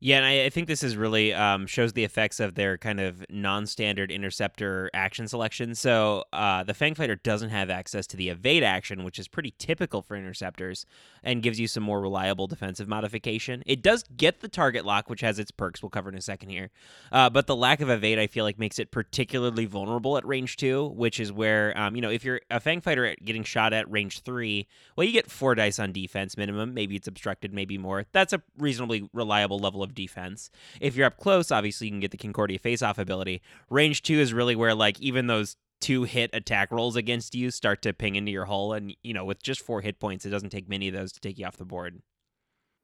Yeah, 0.00 0.18
and 0.18 0.26
I, 0.26 0.44
I 0.44 0.50
think 0.50 0.68
this 0.68 0.82
is 0.82 0.98
really 0.98 1.32
um, 1.32 1.66
shows 1.66 1.94
the 1.94 2.04
effects 2.04 2.38
of 2.38 2.56
their 2.56 2.76
kind 2.76 3.00
of 3.00 3.24
non-standard 3.30 4.10
interceptor 4.10 4.90
action 4.92 5.28
selection. 5.28 5.74
So 5.74 6.24
uh, 6.30 6.62
the 6.62 6.74
Fang 6.74 6.94
Fighter 6.94 7.16
doesn't 7.16 7.48
have 7.48 7.70
access 7.70 8.06
to 8.08 8.16
the 8.18 8.28
evade 8.28 8.62
action, 8.62 9.04
which 9.04 9.18
is 9.18 9.28
pretty 9.28 9.54
typical 9.56 10.02
for 10.02 10.14
interceptors, 10.14 10.84
and 11.22 11.42
gives 11.42 11.58
you 11.58 11.66
some 11.66 11.84
more 11.84 12.02
reliable 12.02 12.46
defensive 12.46 12.86
modification. 12.86 13.62
It 13.64 13.82
does 13.82 14.04
get 14.14 14.40
the 14.42 14.48
target 14.48 14.84
lock, 14.84 15.08
which 15.08 15.22
has 15.22 15.38
its 15.38 15.50
perks. 15.50 15.82
We'll 15.82 15.88
cover 15.88 16.10
in 16.10 16.16
a 16.16 16.20
second 16.20 16.50
here. 16.50 16.68
Uh, 17.10 17.30
but 17.30 17.46
the 17.46 17.56
lack 17.56 17.80
of 17.80 17.88
evade, 17.88 18.18
I 18.18 18.26
feel 18.26 18.44
like, 18.44 18.58
makes 18.58 18.78
it 18.78 18.90
particularly 18.90 19.64
vulnerable 19.64 20.18
at 20.18 20.26
range 20.26 20.58
two, 20.58 20.88
which 20.88 21.18
is 21.18 21.32
where 21.32 21.72
um, 21.78 21.96
you 21.96 22.02
know 22.02 22.10
if 22.10 22.24
you're 22.24 22.42
a 22.50 22.60
Fang 22.60 22.82
Fighter 22.82 23.14
getting 23.24 23.44
shot 23.44 23.72
at 23.72 23.90
range 23.90 24.20
three, 24.20 24.66
well, 24.96 25.06
you 25.06 25.12
get 25.12 25.30
four 25.30 25.54
dice 25.54 25.78
on 25.78 25.92
defense 25.92 26.36
minimum. 26.36 26.74
Maybe 26.74 26.94
it's 26.94 27.08
obstructed, 27.08 27.54
maybe 27.54 27.78
more. 27.78 28.04
That's 28.12 28.34
a 28.34 28.42
reasonably 28.58 29.08
reliable 29.14 29.58
level 29.58 29.82
of 29.84 29.94
defense. 29.94 30.50
If 30.80 30.96
you're 30.96 31.06
up 31.06 31.18
close, 31.18 31.52
obviously 31.52 31.86
you 31.86 31.92
can 31.92 32.00
get 32.00 32.10
the 32.10 32.16
Concordia 32.16 32.58
face 32.58 32.82
off 32.82 32.98
ability. 32.98 33.42
Range 33.70 34.02
two 34.02 34.18
is 34.18 34.32
really 34.32 34.56
where 34.56 34.74
like 34.74 35.00
even 35.00 35.28
those 35.28 35.56
two 35.80 36.02
hit 36.02 36.30
attack 36.32 36.72
rolls 36.72 36.96
against 36.96 37.34
you 37.34 37.50
start 37.50 37.82
to 37.82 37.92
ping 37.92 38.16
into 38.16 38.32
your 38.32 38.46
hull 38.46 38.72
and 38.72 38.96
you 39.02 39.12
know 39.12 39.24
with 39.24 39.42
just 39.42 39.60
four 39.60 39.82
hit 39.82 40.00
points 40.00 40.24
it 40.24 40.30
doesn't 40.30 40.48
take 40.48 40.66
many 40.66 40.88
of 40.88 40.94
those 40.94 41.12
to 41.12 41.20
take 41.20 41.36
you 41.36 41.44
off 41.44 41.58
the 41.58 41.64
board 41.64 42.00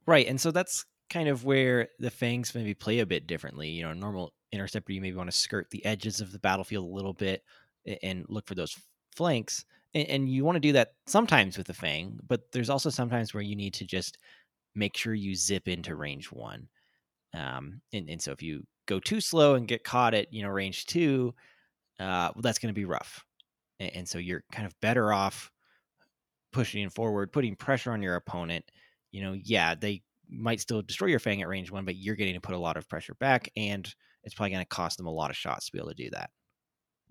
Right, 0.06 0.26
and 0.26 0.40
so 0.40 0.50
that's 0.50 0.84
kind 1.08 1.28
of 1.28 1.44
where 1.44 1.88
the 1.98 2.10
fangs 2.10 2.54
maybe 2.54 2.74
play 2.74 3.00
a 3.00 3.06
bit 3.06 3.26
differently. 3.26 3.68
You 3.68 3.82
know, 3.84 3.90
a 3.90 3.94
normal 3.94 4.32
interceptor, 4.52 4.92
you 4.92 5.00
maybe 5.00 5.16
want 5.16 5.30
to 5.30 5.36
skirt 5.36 5.70
the 5.70 5.84
edges 5.84 6.20
of 6.20 6.32
the 6.32 6.38
battlefield 6.38 6.84
a 6.84 6.94
little 6.94 7.12
bit 7.12 7.44
and 8.02 8.24
look 8.28 8.46
for 8.46 8.54
those 8.54 8.76
flanks, 9.14 9.64
and, 9.94 10.08
and 10.08 10.28
you 10.28 10.44
want 10.44 10.56
to 10.56 10.60
do 10.60 10.72
that 10.72 10.94
sometimes 11.06 11.56
with 11.56 11.66
the 11.66 11.74
fang. 11.74 12.18
But 12.26 12.52
there's 12.52 12.70
also 12.70 12.90
sometimes 12.90 13.34
where 13.34 13.42
you 13.42 13.56
need 13.56 13.74
to 13.74 13.84
just 13.84 14.18
make 14.74 14.96
sure 14.96 15.14
you 15.14 15.34
zip 15.34 15.68
into 15.68 15.94
range 15.96 16.32
one. 16.32 16.68
Um, 17.34 17.80
and, 17.92 18.08
and 18.08 18.20
so 18.20 18.32
if 18.32 18.42
you 18.42 18.64
go 18.86 18.98
too 18.98 19.20
slow 19.20 19.54
and 19.54 19.68
get 19.68 19.84
caught 19.84 20.14
at 20.14 20.32
you 20.32 20.42
know 20.42 20.48
range 20.48 20.86
two, 20.86 21.34
uh, 21.98 22.30
well, 22.34 22.42
that's 22.42 22.58
going 22.58 22.74
to 22.74 22.78
be 22.78 22.84
rough. 22.84 23.24
And, 23.78 23.90
and 23.96 24.08
so 24.08 24.18
you're 24.18 24.44
kind 24.52 24.66
of 24.66 24.74
better 24.80 25.12
off 25.12 25.50
pushing 26.52 26.88
forward, 26.90 27.32
putting 27.32 27.56
pressure 27.56 27.92
on 27.92 28.02
your 28.02 28.16
opponent. 28.16 28.64
You 29.12 29.22
know, 29.22 29.32
yeah, 29.32 29.74
they 29.74 30.02
might 30.28 30.60
still 30.60 30.82
destroy 30.82 31.08
your 31.08 31.18
fang 31.18 31.42
at 31.42 31.48
range 31.48 31.70
one, 31.70 31.84
but 31.84 31.96
you're 31.96 32.16
getting 32.16 32.34
to 32.34 32.40
put 32.40 32.54
a 32.54 32.58
lot 32.58 32.76
of 32.76 32.88
pressure 32.88 33.14
back, 33.20 33.50
and 33.56 33.92
it's 34.24 34.34
probably 34.34 34.52
going 34.52 34.64
to 34.64 34.68
cost 34.68 34.96
them 34.96 35.06
a 35.06 35.12
lot 35.12 35.30
of 35.30 35.36
shots 35.36 35.66
to 35.66 35.72
be 35.72 35.78
able 35.78 35.88
to 35.88 35.94
do 35.94 36.10
that. 36.10 36.30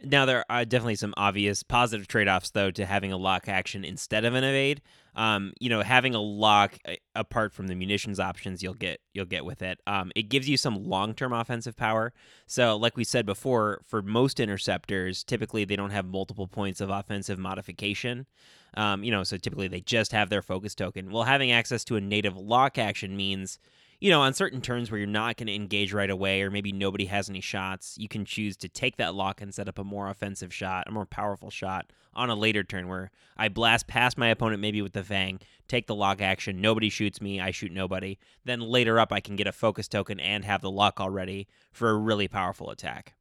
Now 0.04 0.26
there 0.26 0.46
are 0.50 0.66
definitely 0.66 0.96
some 0.96 1.14
obvious 1.18 1.64
positive 1.64 2.08
trade-offs 2.08 2.52
though 2.52 2.72
to 2.72 2.86
having 2.86 3.12
a 3.12 3.18
lock 3.18 3.48
action 3.48 3.84
instead 3.84 4.26
of 4.26 4.34
an 4.34 4.44
evade. 4.44 4.82
Um, 5.16 5.54
you 5.60 5.70
know, 5.70 5.82
having 5.82 6.16
a 6.16 6.22
lock 6.22 6.78
apart 7.16 7.52
from 7.52 7.68
the 7.68 7.76
munitions 7.76 8.20
options 8.20 8.64
you'll 8.64 8.76
get 8.76 9.02
you'll 9.14 9.26
get 9.26 9.44
with 9.44 9.62
it. 9.62 9.80
Um, 9.86 10.12
it 10.16 10.30
gives 10.30 10.48
you 10.48 10.56
some 10.56 10.86
long-term 10.86 11.34
offensive 11.34 11.76
power. 11.76 12.14
So, 12.48 12.78
like 12.78 12.96
we 12.96 13.04
said 13.04 13.26
before, 13.26 13.82
for 13.86 14.02
most 14.02 14.40
interceptors, 14.40 15.24
typically 15.24 15.66
they 15.66 15.76
don't 15.76 15.90
have 15.90 16.06
multiple 16.06 16.48
points 16.48 16.80
of 16.80 16.90
offensive 16.90 17.38
modification. 17.38 18.28
Um, 18.76 19.04
you 19.04 19.12
know, 19.12 19.24
so 19.24 19.36
typically 19.36 19.68
they 19.68 19.82
just 19.82 20.12
have 20.12 20.30
their 20.30 20.42
focus 20.42 20.76
token. 20.76 21.12
Well, 21.12 21.24
having 21.24 21.52
access 21.52 21.84
to 21.86 21.96
a 21.96 22.02
native 22.02 22.38
lock 22.38 22.78
action 22.78 23.18
means 23.18 23.60
you 24.00 24.10
know, 24.10 24.22
on 24.22 24.34
certain 24.34 24.62
turns 24.62 24.90
where 24.90 24.98
you're 24.98 25.08
not 25.08 25.36
going 25.36 25.48
to 25.48 25.56
engage 25.56 25.92
right 25.92 26.10
away, 26.10 26.42
or 26.42 26.50
maybe 26.50 26.72
nobody 26.72 27.06
has 27.06 27.30
any 27.30 27.42
shots, 27.42 27.96
you 27.98 28.08
can 28.08 28.24
choose 28.24 28.56
to 28.58 28.70
take 28.70 28.96
that 28.98 29.14
lock 29.14 29.42
and 29.42 29.54
set 29.54 29.68
up 29.68 29.78
a 29.78 29.84
more 29.84 30.10
offensive 30.10 30.54
shot, 30.54 30.88
a 30.88 30.92
more 30.92 31.06
powerful 31.06 31.50
shot 31.50 31.92
on 32.14 32.30
a 32.30 32.36
later 32.36 32.64
turn 32.64 32.88
where 32.88 33.12
I 33.38 33.50
blast 33.50 33.88
past 33.88 34.18
my 34.18 34.28
opponent, 34.28 34.62
maybe 34.62 34.82
with 34.82 34.94
the 34.94 35.04
Fang, 35.04 35.40
take 35.68 35.88
the 35.88 35.96
lock 35.96 36.22
action, 36.22 36.62
nobody 36.62 36.90
shoots 36.90 37.22
me, 37.22 37.42
I 37.42 37.52
shoot 37.52 37.72
nobody. 37.72 38.18
Then 38.46 38.62
later 38.62 39.00
up, 39.00 39.12
I 39.12 39.20
can 39.20 39.36
get 39.36 39.48
a 39.48 39.52
focus 39.52 39.88
token 39.88 40.20
and 40.20 40.46
have 40.46 40.62
the 40.62 40.72
lock 40.72 41.02
already 41.02 41.48
for 41.74 41.90
a 41.90 41.98
really 41.98 42.28
powerful 42.28 42.70
attack. 42.70 43.16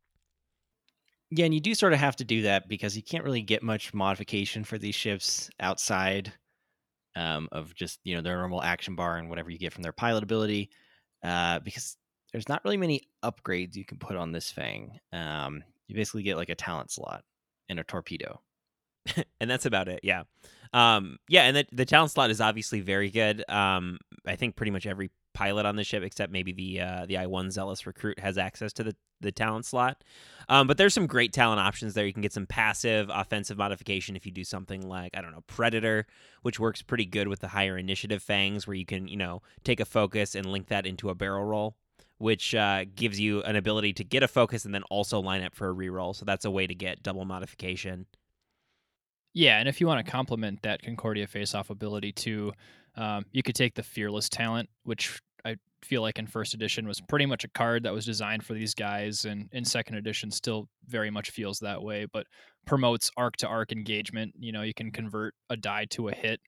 Yeah, 1.30 1.44
and 1.44 1.52
you 1.52 1.61
do 1.61 1.75
sort 1.75 1.92
of 1.92 1.99
have 1.99 2.16
to 2.16 2.25
do 2.25 2.42
that 2.42 2.68
because 2.68 2.97
you 2.97 3.02
can't 3.02 3.25
really 3.25 3.42
get 3.42 3.62
much 3.62 3.92
modification 3.92 4.64
for 4.64 4.78
these 4.78 4.94
ships 4.94 5.50
outside 5.61 6.32
um, 7.18 7.48
of 7.50 7.75
just 7.75 7.98
you 8.04 8.14
know 8.14 8.22
their 8.22 8.37
normal 8.37 8.62
action 8.62 8.94
bar 8.94 9.16
and 9.16 9.28
whatever 9.28 9.50
you 9.50 9.58
get 9.58 9.72
from 9.72 9.82
their 9.82 9.92
pilot 9.92 10.22
ability, 10.22 10.70
uh, 11.25 11.58
because 11.58 11.96
there's 12.32 12.48
not 12.48 12.64
really 12.64 12.76
many 12.76 13.02
upgrades 13.25 13.75
you 13.75 13.84
can 13.84 13.98
put 13.98 14.16
on 14.16 14.30
this 14.30 14.50
Fang. 14.50 15.00
Um, 15.12 15.64
you 15.88 15.96
basically 15.96 16.22
get 16.22 16.37
like 16.37 16.48
a 16.48 16.54
talent 16.54 16.92
slot 16.92 17.25
and 17.68 17.80
a 17.80 17.84
torpedo, 17.84 18.40
and 19.40 19.50
that's 19.50 19.66
about 19.66 19.88
it. 19.88 20.00
Yeah, 20.04 20.22
um, 20.72 21.18
yeah, 21.28 21.42
and 21.42 21.56
the, 21.56 21.66
the 21.72 21.84
talent 21.84 22.12
slot 22.12 22.30
is 22.30 22.40
obviously 22.40 22.80
very 22.80 23.10
good. 23.10 23.44
Um, 23.48 23.98
I 24.25 24.37
think 24.37 24.54
pretty 24.54 24.70
much 24.70 24.87
every 24.87 25.10
pilot 25.38 25.66
on 25.66 25.76
the 25.76 25.85
ship, 25.85 26.02
except 26.02 26.33
maybe 26.33 26.52
the 26.52 26.80
uh, 26.80 27.07
the 27.07 27.16
I 27.16 27.26
one 27.26 27.52
zealous 27.52 27.87
recruit 27.87 28.18
has 28.18 28.37
access 28.37 28.73
to 28.73 28.83
the 28.83 28.97
the 29.21 29.30
talent 29.30 29.66
slot. 29.66 30.02
Um, 30.49 30.66
but 30.66 30.78
there's 30.78 30.95
some 30.95 31.07
great 31.07 31.33
talent 31.33 31.61
options 31.61 31.95
there. 31.95 32.04
You 32.04 32.12
can 32.12 32.23
get 32.23 32.33
some 32.33 32.47
passive 32.47 33.09
offensive 33.12 33.57
modification 33.57 34.16
if 34.16 34.26
you 34.26 34.33
do 34.33 34.42
something 34.42 34.88
like 34.88 35.16
I 35.16 35.23
don't 35.23 35.30
know 35.30 35.45
Predator, 35.47 36.07
which 36.42 36.59
works 36.59 36.83
pretty 36.83 37.04
good 37.04 37.28
with 37.28 37.38
the 37.38 37.49
higher 37.49 37.78
initiative 37.78 38.21
fangs, 38.21 38.66
where 38.66 38.75
you 38.75 38.85
can 38.85 39.07
you 39.07 39.16
know 39.16 39.42
take 39.62 39.78
a 39.78 39.85
focus 39.85 40.35
and 40.35 40.47
link 40.47 40.66
that 40.68 40.87
into 40.87 41.09
a 41.09 41.14
barrel 41.14 41.45
roll, 41.45 41.76
which 42.18 42.52
uh, 42.57 42.85
gives 42.97 43.21
you 43.21 43.40
an 43.45 43.54
ability 43.54 43.92
to 43.92 44.04
get 44.04 44.25
a 44.25 44.28
focus 44.28 44.64
and 44.64 44.75
then 44.75 44.83
also 44.90 45.21
line 45.21 45.45
up 45.45 45.54
for 45.54 45.71
a 45.71 45.75
reroll. 45.75 46.16
So 46.16 46.25
that's 46.25 46.45
a 46.45 46.50
way 46.50 46.66
to 46.66 46.75
get 46.75 47.04
double 47.04 47.25
modification. 47.25 48.07
Yeah, 49.35 49.61
and 49.61 49.68
if 49.68 49.80
you 49.80 49.87
want 49.87 50.04
to 50.04 50.11
complement 50.11 50.62
that 50.62 50.83
Concordia 50.83 51.28
face-off 51.28 51.71
ability 51.71 52.11
too, 52.11 52.54
um, 52.97 53.25
you 53.30 53.45
could 53.45 53.54
take 53.54 53.75
the 53.75 53.85
Fearless 53.85 54.28
talent, 54.28 54.68
which 54.83 55.21
feel 55.82 56.02
like 56.02 56.18
in 56.18 56.26
first 56.26 56.54
edition 56.54 56.87
was 56.87 57.00
pretty 57.00 57.26
much 57.26 57.44
a 57.44 57.49
card 57.49 57.82
that 57.85 57.92
was 57.92 58.04
designed 58.04 58.44
for 58.44 58.54
these 58.54 58.75
guys, 58.75 59.25
and 59.25 59.49
in 59.52 59.64
second 59.64 59.97
edition 59.97 60.30
still 60.30 60.68
very 60.87 61.11
much 61.11 61.30
feels 61.30 61.58
that 61.61 61.82
way, 61.82 62.06
but 62.12 62.26
promotes 62.66 63.11
arc 63.16 63.37
to 63.38 63.49
arc 63.49 63.73
engagement. 63.73 64.35
You 64.38 64.52
know, 64.52 64.62
you 64.62 64.75
can 64.75 64.90
convert 64.90 65.35
a 65.50 65.56
die 65.56 65.87
to 65.90 66.08
a 66.08 66.14
hit, 66.14 66.40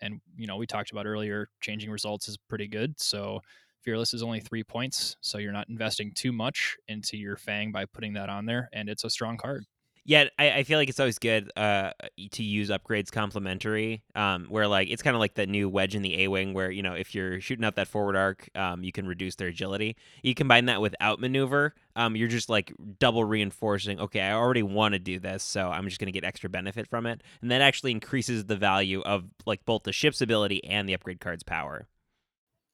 and 0.00 0.20
you 0.36 0.46
know 0.46 0.56
we 0.56 0.66
talked 0.66 0.90
about 0.90 1.06
earlier, 1.06 1.48
changing 1.60 1.90
results 1.90 2.28
is 2.28 2.38
pretty 2.48 2.68
good. 2.68 3.00
So 3.00 3.40
Fearless 3.82 4.14
is 4.14 4.22
only 4.22 4.38
three 4.38 4.62
points, 4.62 5.16
so 5.20 5.38
you're 5.38 5.52
not 5.52 5.68
investing 5.68 6.12
too 6.14 6.30
much 6.30 6.76
into 6.86 7.16
your 7.16 7.36
Fang 7.36 7.72
by 7.72 7.84
putting 7.84 8.12
that 8.12 8.28
on 8.28 8.46
there, 8.46 8.68
and 8.72 8.88
it's 8.88 9.02
a 9.02 9.10
strong 9.10 9.36
card. 9.36 9.64
Yeah, 10.04 10.24
I, 10.36 10.50
I 10.50 10.62
feel 10.64 10.78
like 10.80 10.88
it's 10.88 10.98
always 10.98 11.20
good 11.20 11.52
uh, 11.56 11.92
to 12.32 12.42
use 12.42 12.70
upgrades 12.70 13.12
complementary. 13.12 14.02
Um, 14.16 14.46
where 14.48 14.66
like 14.66 14.88
it's 14.90 15.02
kind 15.02 15.14
of 15.14 15.20
like 15.20 15.34
the 15.34 15.46
new 15.46 15.68
wedge 15.68 15.94
in 15.94 16.02
the 16.02 16.24
A 16.24 16.28
wing, 16.28 16.54
where 16.54 16.72
you 16.72 16.82
know 16.82 16.94
if 16.94 17.14
you're 17.14 17.40
shooting 17.40 17.64
out 17.64 17.76
that 17.76 17.86
forward 17.86 18.16
arc, 18.16 18.48
um, 18.56 18.82
you 18.82 18.90
can 18.90 19.06
reduce 19.06 19.36
their 19.36 19.48
agility. 19.48 19.96
You 20.22 20.34
combine 20.34 20.64
that 20.66 20.80
with 20.80 20.96
outmaneuver, 21.00 21.74
um, 21.94 22.16
you're 22.16 22.28
just 22.28 22.48
like 22.48 22.72
double 22.98 23.24
reinforcing. 23.24 24.00
Okay, 24.00 24.20
I 24.20 24.32
already 24.32 24.64
want 24.64 24.94
to 24.94 24.98
do 24.98 25.20
this, 25.20 25.44
so 25.44 25.70
I'm 25.70 25.84
just 25.84 26.00
going 26.00 26.12
to 26.12 26.12
get 26.12 26.24
extra 26.24 26.50
benefit 26.50 26.88
from 26.88 27.06
it, 27.06 27.22
and 27.40 27.52
that 27.52 27.60
actually 27.60 27.92
increases 27.92 28.46
the 28.46 28.56
value 28.56 29.02
of 29.02 29.24
like 29.46 29.64
both 29.64 29.84
the 29.84 29.92
ship's 29.92 30.20
ability 30.20 30.64
and 30.64 30.88
the 30.88 30.94
upgrade 30.94 31.20
card's 31.20 31.44
power. 31.44 31.86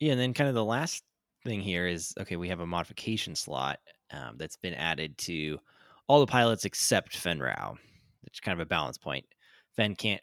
Yeah, 0.01 0.13
and 0.13 0.21
then 0.21 0.33
kind 0.33 0.49
of 0.49 0.55
the 0.55 0.65
last 0.65 1.05
thing 1.45 1.61
here 1.61 1.87
is 1.87 2.15
okay, 2.19 2.37
we 2.37 2.49
have 2.49 2.61
a 2.61 2.67
modification 2.67 3.35
slot 3.35 3.81
um, 4.11 4.37
that's 4.39 4.57
been 4.57 4.75
added 4.75 5.19
to 5.19 5.59
all 6.09 6.21
the 6.21 6.27
pilots 6.27 6.65
except 6.65 7.17
Fenn 7.17 7.38
Rau. 7.38 7.77
It's 8.27 8.41
kind 8.41 8.59
of 8.59 8.67
a 8.67 8.69
balance 8.69 8.99
point. 8.99 9.25
Fenn 9.77 9.95
can't 9.95 10.21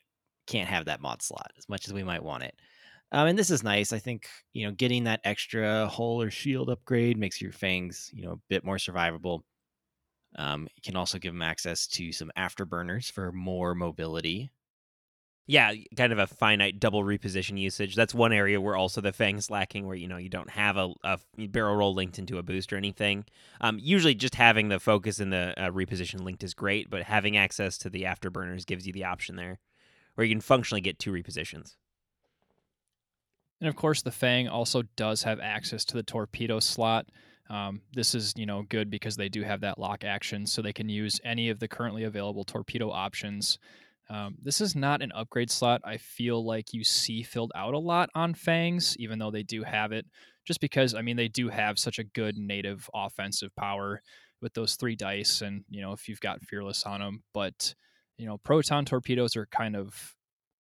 can't 0.48 0.70
have 0.70 0.86
that 0.86 1.02
mod 1.02 1.22
slot 1.22 1.52
as 1.58 1.68
much 1.70 1.88
as 1.88 1.94
we 1.94 2.04
might 2.04 2.24
want 2.24 2.44
it. 2.44 2.54
Um, 3.12 3.28
and 3.28 3.40
this 3.40 3.50
is 3.50 3.64
nice. 3.64 3.94
I 3.94 4.00
think 4.00 4.28
you 4.54 4.66
know 4.66 4.72
getting 4.72 5.06
that 5.06 5.22
extra 5.24 5.88
hull 5.88 6.22
or 6.22 6.30
shield 6.30 6.70
upgrade 6.70 7.18
makes 7.18 7.42
your 7.42 7.52
fangs 7.52 8.10
you 8.14 8.24
know 8.24 8.34
a 8.34 8.40
bit 8.50 8.66
more 8.66 8.78
survivable. 8.78 9.42
Um, 10.38 10.68
can 10.84 10.98
also 10.98 11.18
give 11.18 11.32
them 11.32 11.42
access 11.42 11.88
to 11.88 12.12
some 12.12 12.30
afterburners 12.38 13.10
for 13.10 13.32
more 13.32 13.74
mobility 13.74 14.52
yeah, 15.48 15.74
kind 15.96 16.12
of 16.12 16.18
a 16.18 16.26
finite 16.26 16.80
double 16.80 17.04
reposition 17.04 17.60
usage. 17.60 17.96
That's 17.96 18.16
one 18.16 18.34
area 18.34 18.60
where 18.60 18.76
also 18.76 19.00
the 19.00 19.12
Fang's 19.12 19.52
lacking, 19.52 19.86
where 19.86 19.96
you 19.96 20.08
know 20.08 20.18
you 20.18 20.30
don't 20.30 20.50
have 20.50 20.76
a, 20.76 20.94
a 21.04 21.20
barrel 21.38 21.76
roll 21.76 21.94
linked 21.94 22.18
into 22.18 22.40
a 22.40 22.44
boost 22.44 22.74
or 22.74 22.78
anything. 22.78 23.26
Um, 23.62 23.78
usually, 23.80 24.16
just 24.16 24.36
having 24.36 24.70
the 24.70 24.80
focus 24.80 25.20
and 25.20 25.32
the 25.32 25.54
uh, 25.58 25.70
reposition 25.70 26.22
linked 26.22 26.44
is 26.44 26.56
great, 26.56 26.90
but 26.90 27.04
having 27.04 27.38
access 27.38 27.78
to 27.80 27.90
the 27.90 28.04
afterburners 28.04 28.66
gives 28.66 28.88
you 28.88 28.94
the 28.94 29.04
option 29.04 29.36
there, 29.36 29.60
where 30.16 30.26
you 30.26 30.34
can 30.34 30.42
functionally 30.42 30.82
get 30.82 30.98
two 30.98 31.12
repositions. 31.12 31.76
And 33.62 33.70
of 33.70 33.76
course, 33.76 34.02
the 34.02 34.12
Fang 34.12 34.48
also 34.48 34.82
does 34.96 35.24
have 35.24 35.40
access 35.40 35.86
to 35.86 35.94
the 35.94 36.04
torpedo 36.04 36.60
slot. 36.60 37.06
Um, 37.52 37.82
this 37.94 38.16
is 38.16 38.34
you 38.36 38.48
know 38.48 38.64
good 38.64 38.90
because 38.90 39.16
they 39.16 39.30
do 39.30 39.44
have 39.44 39.62
that 39.62 39.78
lock 39.78 40.04
action, 40.04 40.48
so 40.48 40.64
they 40.64 40.74
can 40.74 40.90
use 40.90 41.22
any 41.24 41.50
of 41.50 41.60
the 41.60 41.68
currently 41.68 42.04
available 42.04 42.44
torpedo 42.44 42.90
options. 42.90 43.60
Um, 44.10 44.36
this 44.42 44.62
is 44.62 44.76
not 44.76 45.02
an 45.02 45.12
upgrade 45.14 45.50
slot 45.50 45.82
I 45.84 45.98
feel 45.98 46.46
like 46.46 46.74
you 46.74 46.84
see 46.84 47.24
filled 47.24 47.52
out 47.56 47.74
a 47.74 47.80
lot 47.80 48.10
on 48.14 48.34
Fangs, 48.34 48.96
even 49.00 49.20
though 49.20 49.32
they 49.32 49.44
do 49.44 49.64
have 49.64 49.92
it, 49.92 50.06
just 50.46 50.60
because, 50.60 50.94
I 50.94 51.02
mean, 51.02 51.18
they 51.18 51.28
do 51.28 51.50
have 51.50 51.80
such 51.80 51.98
a 51.98 52.04
good 52.04 52.38
native 52.38 52.90
offensive 52.94 53.50
power 53.56 54.02
with 54.42 54.54
those 54.54 54.76
three 54.76 54.96
dice. 54.96 55.42
And, 55.42 55.64
you 55.70 55.82
know, 55.82 55.92
if 55.92 56.08
you've 56.08 56.20
got 56.20 56.44
Fearless 56.44 56.84
on 56.84 57.02
them, 57.02 57.24
but, 57.34 57.74
you 58.18 58.28
know, 58.28 58.38
Proton 58.38 58.86
torpedoes 58.86 59.36
are 59.36 59.48
kind 59.48 59.76
of 59.76 60.14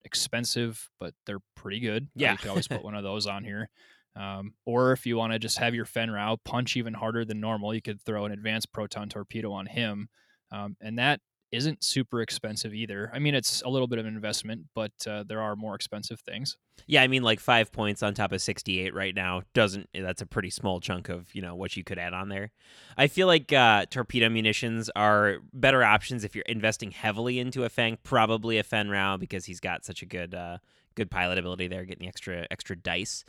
expensive, 0.03 0.89
but 0.99 1.13
they're 1.25 1.41
pretty 1.55 1.79
good. 1.79 2.07
Yeah. 2.15 2.31
you 2.31 2.37
could 2.37 2.49
always 2.49 2.67
put 2.67 2.83
one 2.83 2.95
of 2.95 3.03
those 3.03 3.27
on 3.27 3.43
here. 3.43 3.69
Um, 4.15 4.53
or 4.65 4.91
if 4.93 5.05
you 5.05 5.17
want 5.17 5.33
to 5.33 5.39
just 5.39 5.59
have 5.59 5.75
your 5.75 5.85
Fenn 5.85 6.09
Rau 6.09 6.37
punch 6.45 6.77
even 6.77 6.93
harder 6.93 7.25
than 7.25 7.41
normal, 7.41 7.73
you 7.73 7.81
could 7.81 8.01
throw 8.01 8.25
an 8.25 8.31
advanced 8.31 8.71
proton 8.71 9.09
torpedo 9.09 9.51
on 9.51 9.65
him. 9.65 10.07
Um, 10.51 10.77
and 10.79 10.97
that 10.99 11.19
isn't 11.55 11.83
super 11.83 12.21
expensive 12.21 12.73
either. 12.73 13.09
I 13.13 13.19
mean, 13.19 13.35
it's 13.35 13.61
a 13.61 13.69
little 13.69 13.87
bit 13.87 13.99
of 13.99 14.05
an 14.05 14.13
investment, 14.13 14.65
but 14.75 14.91
uh, 15.07 15.23
there 15.27 15.41
are 15.41 15.55
more 15.55 15.75
expensive 15.75 16.19
things. 16.19 16.57
Yeah, 16.87 17.01
I 17.01 17.07
mean, 17.07 17.23
like 17.23 17.39
five 17.39 17.71
points 17.71 18.03
on 18.03 18.13
top 18.13 18.31
of 18.31 18.41
68 18.41 18.93
right 18.93 19.15
now 19.15 19.41
doesn't, 19.53 19.89
that's 19.93 20.21
a 20.21 20.25
pretty 20.25 20.49
small 20.49 20.79
chunk 20.79 21.09
of, 21.09 21.33
you 21.33 21.41
know, 21.41 21.55
what 21.55 21.75
you 21.75 21.83
could 21.83 21.97
add 21.97 22.13
on 22.13 22.29
there. 22.29 22.51
I 22.97 23.07
feel 23.07 23.27
like 23.27 23.51
uh, 23.51 23.85
torpedo 23.89 24.29
munitions 24.29 24.89
are 24.95 25.37
better 25.53 25.83
options 25.83 26.23
if 26.23 26.35
you're 26.35 26.43
investing 26.45 26.91
heavily 26.91 27.39
into 27.39 27.63
a 27.63 27.69
Fang, 27.69 27.97
probably 28.03 28.57
a 28.57 28.63
Fenn 28.63 28.89
Rau 28.89 29.17
because 29.17 29.45
he's 29.45 29.59
got 29.59 29.85
such 29.85 30.01
a 30.01 30.05
good, 30.05 30.35
uh, 30.35 30.57
good 30.95 31.09
pilot 31.09 31.37
ability 31.37 31.67
there, 31.67 31.85
getting 31.85 32.07
extra, 32.07 32.45
extra 32.51 32.75
dice. 32.75 33.23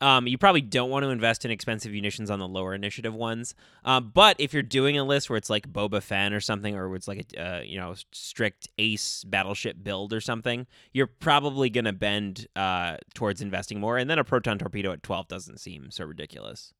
Um, 0.00 0.26
you 0.26 0.38
probably 0.38 0.62
don't 0.62 0.88
want 0.88 1.02
to 1.04 1.10
invest 1.10 1.44
in 1.44 1.50
expensive 1.50 1.92
munitions 1.92 2.30
on 2.30 2.38
the 2.38 2.48
lower 2.48 2.74
initiative 2.74 3.14
ones. 3.14 3.54
Um, 3.84 4.10
but 4.14 4.36
if 4.38 4.54
you're 4.54 4.62
doing 4.62 4.96
a 4.96 5.04
list 5.04 5.28
where 5.28 5.36
it's 5.36 5.50
like 5.50 5.70
Boba 5.70 6.02
Fett 6.02 6.32
or 6.32 6.40
something, 6.40 6.74
or 6.74 6.94
it's 6.96 7.06
like 7.06 7.32
a 7.36 7.42
uh, 7.42 7.60
you 7.60 7.78
know 7.78 7.94
strict 8.12 8.68
Ace 8.78 9.24
battleship 9.24 9.76
build 9.82 10.12
or 10.12 10.20
something, 10.20 10.66
you're 10.92 11.06
probably 11.06 11.68
gonna 11.68 11.92
bend 11.92 12.46
uh, 12.56 12.96
towards 13.14 13.42
investing 13.42 13.78
more. 13.78 13.98
And 13.98 14.08
then 14.08 14.18
a 14.18 14.24
proton 14.24 14.58
torpedo 14.58 14.92
at 14.92 15.02
12 15.02 15.28
doesn't 15.28 15.60
seem 15.60 15.90
so 15.90 16.04
ridiculous. 16.04 16.72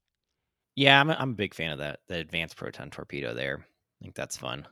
Yeah, 0.77 1.00
I'm 1.00 1.11
a, 1.11 1.15
I'm 1.15 1.31
a 1.31 1.35
big 1.35 1.53
fan 1.55 1.73
of 1.73 1.79
that 1.79 2.00
the 2.09 2.17
advanced 2.17 2.57
proton 2.57 2.91
torpedo 2.91 3.35
there. 3.35 3.67
I 4.00 4.05
think 4.05 4.15
that's 4.15 4.37
fun. 4.37 4.67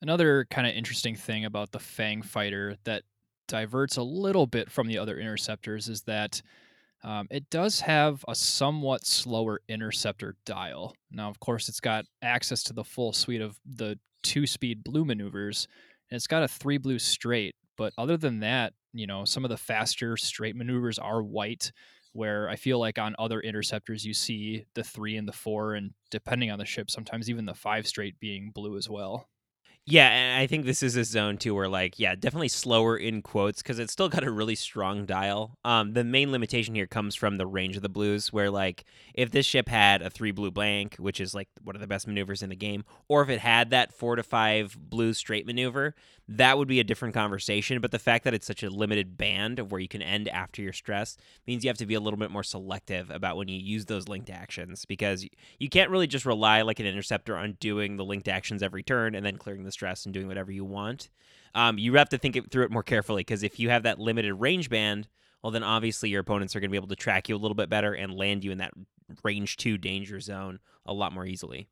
Another 0.00 0.46
kind 0.50 0.66
of 0.66 0.74
interesting 0.74 1.14
thing 1.14 1.44
about 1.44 1.70
the 1.70 1.78
Fang 1.78 2.22
fighter 2.22 2.76
that 2.84 3.02
diverts 3.46 3.98
a 3.98 4.02
little 4.02 4.46
bit 4.46 4.70
from 4.70 4.86
the 4.86 4.98
other 4.98 5.18
interceptors 5.18 5.88
is 5.88 6.02
that 6.02 6.40
um, 7.04 7.26
it 7.30 7.50
does 7.50 7.80
have 7.80 8.24
a 8.28 8.34
somewhat 8.34 9.04
slower 9.06 9.60
interceptor 9.68 10.36
dial. 10.44 10.94
Now, 11.10 11.28
of 11.28 11.40
course, 11.40 11.68
it's 11.68 11.80
got 11.80 12.04
access 12.22 12.62
to 12.64 12.72
the 12.72 12.84
full 12.84 13.12
suite 13.12 13.40
of 13.40 13.58
the 13.66 13.98
two 14.22 14.46
speed 14.46 14.84
blue 14.84 15.04
maneuvers, 15.04 15.66
and 16.10 16.16
it's 16.16 16.26
got 16.28 16.44
a 16.44 16.48
three 16.48 16.78
blue 16.78 16.98
straight. 16.98 17.56
But 17.76 17.92
other 17.98 18.16
than 18.16 18.40
that, 18.40 18.74
you 18.92 19.06
know, 19.06 19.24
some 19.24 19.44
of 19.44 19.50
the 19.50 19.56
faster 19.56 20.16
straight 20.16 20.54
maneuvers 20.54 20.98
are 20.98 21.22
white, 21.22 21.72
where 22.12 22.48
I 22.48 22.56
feel 22.56 22.78
like 22.78 22.98
on 22.98 23.16
other 23.18 23.40
interceptors, 23.40 24.04
you 24.04 24.14
see 24.14 24.66
the 24.74 24.84
three 24.84 25.16
and 25.16 25.26
the 25.26 25.32
four, 25.32 25.74
and 25.74 25.92
depending 26.10 26.50
on 26.50 26.58
the 26.58 26.66
ship, 26.66 26.90
sometimes 26.90 27.30
even 27.30 27.46
the 27.46 27.54
five 27.54 27.86
straight 27.86 28.20
being 28.20 28.50
blue 28.54 28.76
as 28.76 28.88
well. 28.88 29.28
Yeah, 29.84 30.08
and 30.10 30.40
I 30.40 30.46
think 30.46 30.64
this 30.64 30.80
is 30.80 30.94
a 30.94 31.02
zone 31.02 31.38
too 31.38 31.56
where 31.56 31.68
like, 31.68 31.98
yeah, 31.98 32.14
definitely 32.14 32.46
slower 32.48 32.96
in 32.96 33.20
quotes 33.20 33.62
because 33.62 33.80
it's 33.80 33.92
still 33.92 34.08
got 34.08 34.22
a 34.22 34.30
really 34.30 34.54
strong 34.54 35.06
dial. 35.06 35.58
Um, 35.64 35.92
the 35.94 36.04
main 36.04 36.30
limitation 36.30 36.76
here 36.76 36.86
comes 36.86 37.16
from 37.16 37.36
the 37.36 37.48
range 37.48 37.74
of 37.74 37.82
the 37.82 37.88
blues, 37.88 38.32
where 38.32 38.48
like 38.48 38.84
if 39.12 39.32
this 39.32 39.44
ship 39.44 39.68
had 39.68 40.00
a 40.00 40.08
three 40.08 40.30
blue 40.30 40.52
blank, 40.52 40.94
which 40.98 41.20
is 41.20 41.34
like 41.34 41.48
one 41.64 41.74
of 41.74 41.80
the 41.80 41.88
best 41.88 42.06
maneuvers 42.06 42.44
in 42.44 42.50
the 42.50 42.54
game, 42.56 42.84
or 43.08 43.22
if 43.22 43.28
it 43.28 43.40
had 43.40 43.70
that 43.70 43.92
four 43.92 44.14
to 44.14 44.22
five 44.22 44.76
blue 44.78 45.12
straight 45.14 45.46
maneuver, 45.46 45.96
that 46.28 46.56
would 46.56 46.68
be 46.68 46.78
a 46.78 46.84
different 46.84 47.12
conversation. 47.12 47.80
But 47.80 47.90
the 47.90 47.98
fact 47.98 48.22
that 48.22 48.34
it's 48.34 48.46
such 48.46 48.62
a 48.62 48.70
limited 48.70 49.18
band 49.18 49.58
of 49.58 49.72
where 49.72 49.80
you 49.80 49.88
can 49.88 50.00
end 50.00 50.28
after 50.28 50.62
your 50.62 50.72
stress 50.72 51.16
means 51.46 51.64
you 51.64 51.68
have 51.68 51.78
to 51.78 51.86
be 51.86 51.94
a 51.94 52.00
little 52.00 52.18
bit 52.18 52.30
more 52.30 52.44
selective 52.44 53.10
about 53.10 53.36
when 53.36 53.48
you 53.48 53.58
use 53.58 53.86
those 53.86 54.06
linked 54.06 54.30
actions 54.30 54.84
because 54.84 55.26
you 55.58 55.68
can't 55.68 55.90
really 55.90 56.06
just 56.06 56.24
rely 56.24 56.62
like 56.62 56.78
an 56.78 56.86
interceptor 56.86 57.36
on 57.36 57.56
doing 57.58 57.96
the 57.96 58.04
linked 58.04 58.28
actions 58.28 58.62
every 58.62 58.84
turn 58.84 59.16
and 59.16 59.26
then 59.26 59.36
clearing 59.36 59.64
the 59.72 59.74
stress 59.74 60.04
and 60.04 60.14
doing 60.14 60.28
whatever 60.28 60.52
you 60.52 60.64
want. 60.64 61.10
Um, 61.54 61.78
you 61.78 61.94
have 61.94 62.08
to 62.10 62.18
think 62.18 62.36
it 62.36 62.50
through 62.50 62.64
it 62.64 62.70
more 62.70 62.82
carefully 62.82 63.20
because 63.20 63.42
if 63.42 63.58
you 63.58 63.70
have 63.70 63.82
that 63.82 63.98
limited 63.98 64.34
range 64.34 64.70
band, 64.70 65.08
well, 65.42 65.50
then 65.50 65.62
obviously 65.62 66.08
your 66.08 66.20
opponents 66.20 66.54
are 66.54 66.60
going 66.60 66.70
to 66.70 66.72
be 66.72 66.78
able 66.78 66.88
to 66.88 66.96
track 66.96 67.28
you 67.28 67.36
a 67.36 67.38
little 67.38 67.54
bit 67.54 67.68
better 67.68 67.92
and 67.92 68.14
land 68.14 68.44
you 68.44 68.52
in 68.52 68.58
that 68.58 68.72
range 69.24 69.56
two 69.56 69.76
danger 69.76 70.20
zone 70.20 70.60
a 70.86 70.92
lot 70.92 71.12
more 71.12 71.26
easily. 71.26 71.68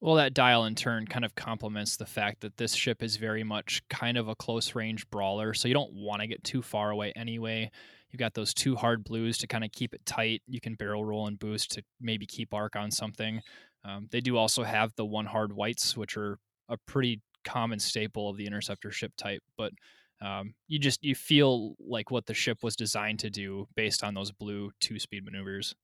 Well, 0.00 0.16
that 0.16 0.34
dial 0.34 0.66
in 0.66 0.74
turn 0.74 1.06
kind 1.06 1.24
of 1.24 1.34
complements 1.34 1.96
the 1.96 2.06
fact 2.06 2.42
that 2.42 2.58
this 2.58 2.74
ship 2.74 3.02
is 3.02 3.16
very 3.16 3.42
much 3.42 3.82
kind 3.88 4.18
of 4.18 4.28
a 4.28 4.34
close 4.34 4.74
range 4.74 5.08
brawler, 5.08 5.54
so 5.54 5.68
you 5.68 5.74
don't 5.74 5.94
want 5.94 6.20
to 6.20 6.26
get 6.26 6.44
too 6.44 6.60
far 6.60 6.90
away 6.90 7.12
anyway. 7.16 7.70
You've 8.10 8.20
got 8.20 8.34
those 8.34 8.52
two 8.52 8.76
hard 8.76 9.04
blues 9.04 9.38
to 9.38 9.46
kind 9.46 9.64
of 9.64 9.72
keep 9.72 9.94
it 9.94 10.04
tight. 10.04 10.42
You 10.46 10.60
can 10.60 10.74
barrel 10.74 11.04
roll 11.04 11.26
and 11.26 11.38
boost 11.38 11.72
to 11.72 11.82
maybe 12.00 12.26
keep 12.26 12.52
arc 12.52 12.76
on 12.76 12.90
something. 12.90 13.40
Um, 13.84 14.08
they 14.10 14.20
do 14.20 14.36
also 14.36 14.64
have 14.64 14.94
the 14.96 15.04
one 15.04 15.26
hard 15.26 15.52
whites, 15.52 15.96
which 15.96 16.16
are 16.16 16.38
a 16.68 16.76
pretty 16.76 17.20
common 17.44 17.78
staple 17.78 18.28
of 18.28 18.36
the 18.36 18.46
interceptor 18.46 18.90
ship 18.90 19.12
type, 19.16 19.42
but 19.56 19.72
um, 20.20 20.54
you 20.66 20.78
just 20.78 21.04
you 21.04 21.14
feel 21.14 21.74
like 21.78 22.10
what 22.10 22.26
the 22.26 22.34
ship 22.34 22.62
was 22.62 22.76
designed 22.76 23.18
to 23.20 23.30
do 23.30 23.68
based 23.74 24.02
on 24.02 24.14
those 24.14 24.32
blue 24.32 24.70
two 24.80 24.98
speed 24.98 25.24
maneuvers. 25.24 25.74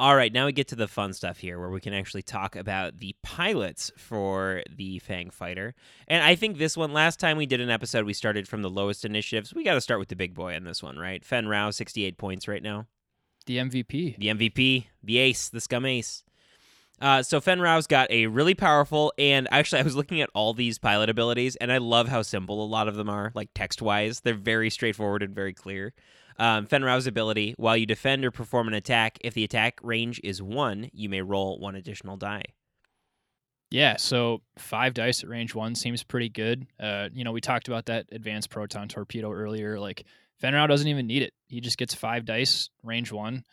All 0.00 0.14
right, 0.14 0.32
now 0.32 0.46
we 0.46 0.52
get 0.52 0.68
to 0.68 0.76
the 0.76 0.86
fun 0.86 1.12
stuff 1.12 1.38
here 1.38 1.58
where 1.58 1.70
we 1.70 1.80
can 1.80 1.92
actually 1.92 2.22
talk 2.22 2.54
about 2.54 2.98
the 2.98 3.16
pilots 3.24 3.90
for 3.96 4.62
the 4.70 5.00
Fang 5.00 5.28
Fighter. 5.30 5.74
And 6.06 6.22
I 6.22 6.36
think 6.36 6.56
this 6.56 6.76
one, 6.76 6.92
last 6.92 7.18
time 7.18 7.36
we 7.36 7.46
did 7.46 7.60
an 7.60 7.68
episode, 7.68 8.06
we 8.06 8.12
started 8.12 8.46
from 8.46 8.62
the 8.62 8.70
lowest 8.70 9.04
initiatives. 9.04 9.52
We 9.52 9.64
got 9.64 9.74
to 9.74 9.80
start 9.80 9.98
with 9.98 10.08
the 10.08 10.14
big 10.14 10.34
boy 10.34 10.54
on 10.54 10.62
this 10.62 10.84
one, 10.84 10.98
right? 10.98 11.24
Fenn 11.24 11.48
Rau, 11.48 11.70
68 11.70 12.16
points 12.16 12.46
right 12.46 12.62
now. 12.62 12.86
The 13.46 13.56
MVP. 13.56 14.18
The 14.18 14.28
MVP, 14.28 14.86
the 15.02 15.18
ace, 15.18 15.48
the 15.48 15.60
scum 15.60 15.84
ace. 15.84 16.22
Uh, 17.00 17.22
so 17.22 17.40
Fenn 17.40 17.60
Rau's 17.60 17.86
got 17.86 18.10
a 18.10 18.26
really 18.26 18.54
powerful, 18.54 19.12
and 19.18 19.46
actually, 19.50 19.80
I 19.80 19.84
was 19.84 19.94
looking 19.94 20.20
at 20.20 20.30
all 20.34 20.52
these 20.52 20.78
pilot 20.78 21.08
abilities, 21.08 21.56
and 21.56 21.70
I 21.70 21.78
love 21.78 22.08
how 22.08 22.22
simple 22.22 22.62
a 22.62 22.66
lot 22.66 22.88
of 22.88 22.96
them 22.96 23.08
are, 23.08 23.30
like 23.34 23.50
text 23.54 23.80
wise. 23.80 24.20
They're 24.20 24.34
very 24.34 24.70
straightforward 24.70 25.22
and 25.22 25.34
very 25.34 25.54
clear. 25.54 25.92
Um, 26.38 26.68
ability 26.70 27.54
while 27.56 27.76
you 27.76 27.86
defend 27.86 28.24
or 28.24 28.30
perform 28.30 28.68
an 28.68 28.74
attack, 28.74 29.18
if 29.22 29.34
the 29.34 29.44
attack 29.44 29.80
range 29.82 30.20
is 30.22 30.40
one, 30.40 30.88
you 30.92 31.08
may 31.08 31.20
roll 31.20 31.58
one 31.58 31.74
additional 31.74 32.16
die. 32.16 32.44
Yeah, 33.70 33.96
so 33.96 34.40
five 34.56 34.94
dice 34.94 35.22
at 35.22 35.28
range 35.28 35.54
one 35.54 35.74
seems 35.74 36.02
pretty 36.02 36.28
good. 36.28 36.66
Uh, 36.80 37.08
you 37.12 37.24
know, 37.24 37.32
we 37.32 37.40
talked 37.40 37.68
about 37.68 37.86
that 37.86 38.06
advanced 38.12 38.50
proton 38.50 38.88
torpedo 38.88 39.32
earlier. 39.32 39.78
Like 39.78 40.06
Fenn 40.40 40.54
Rau 40.54 40.66
doesn't 40.66 40.88
even 40.88 41.06
need 41.06 41.22
it; 41.22 41.34
he 41.48 41.60
just 41.60 41.76
gets 41.76 41.94
five 41.94 42.24
dice, 42.24 42.70
range 42.82 43.12
one. 43.12 43.44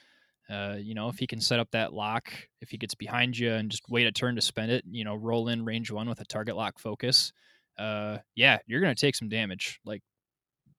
Uh, 0.49 0.75
you 0.79 0.93
know, 0.93 1.09
if 1.09 1.17
he 1.17 1.27
can 1.27 1.39
set 1.39 1.59
up 1.59 1.71
that 1.71 1.93
lock, 1.93 2.31
if 2.61 2.69
he 2.69 2.77
gets 2.77 2.95
behind 2.95 3.37
you 3.37 3.51
and 3.51 3.71
just 3.71 3.83
wait 3.89 4.05
a 4.05 4.11
turn 4.11 4.35
to 4.35 4.41
spend 4.41 4.71
it, 4.71 4.83
you 4.89 5.03
know, 5.03 5.15
roll 5.15 5.47
in 5.47 5.65
range 5.65 5.91
one 5.91 6.07
with 6.07 6.21
a 6.21 6.25
target 6.25 6.55
lock 6.55 6.79
focus. 6.79 7.33
Uh, 7.77 8.19
yeah, 8.35 8.59
you're 8.67 8.81
gonna 8.81 8.95
take 8.95 9.15
some 9.15 9.29
damage, 9.29 9.79
like 9.85 10.01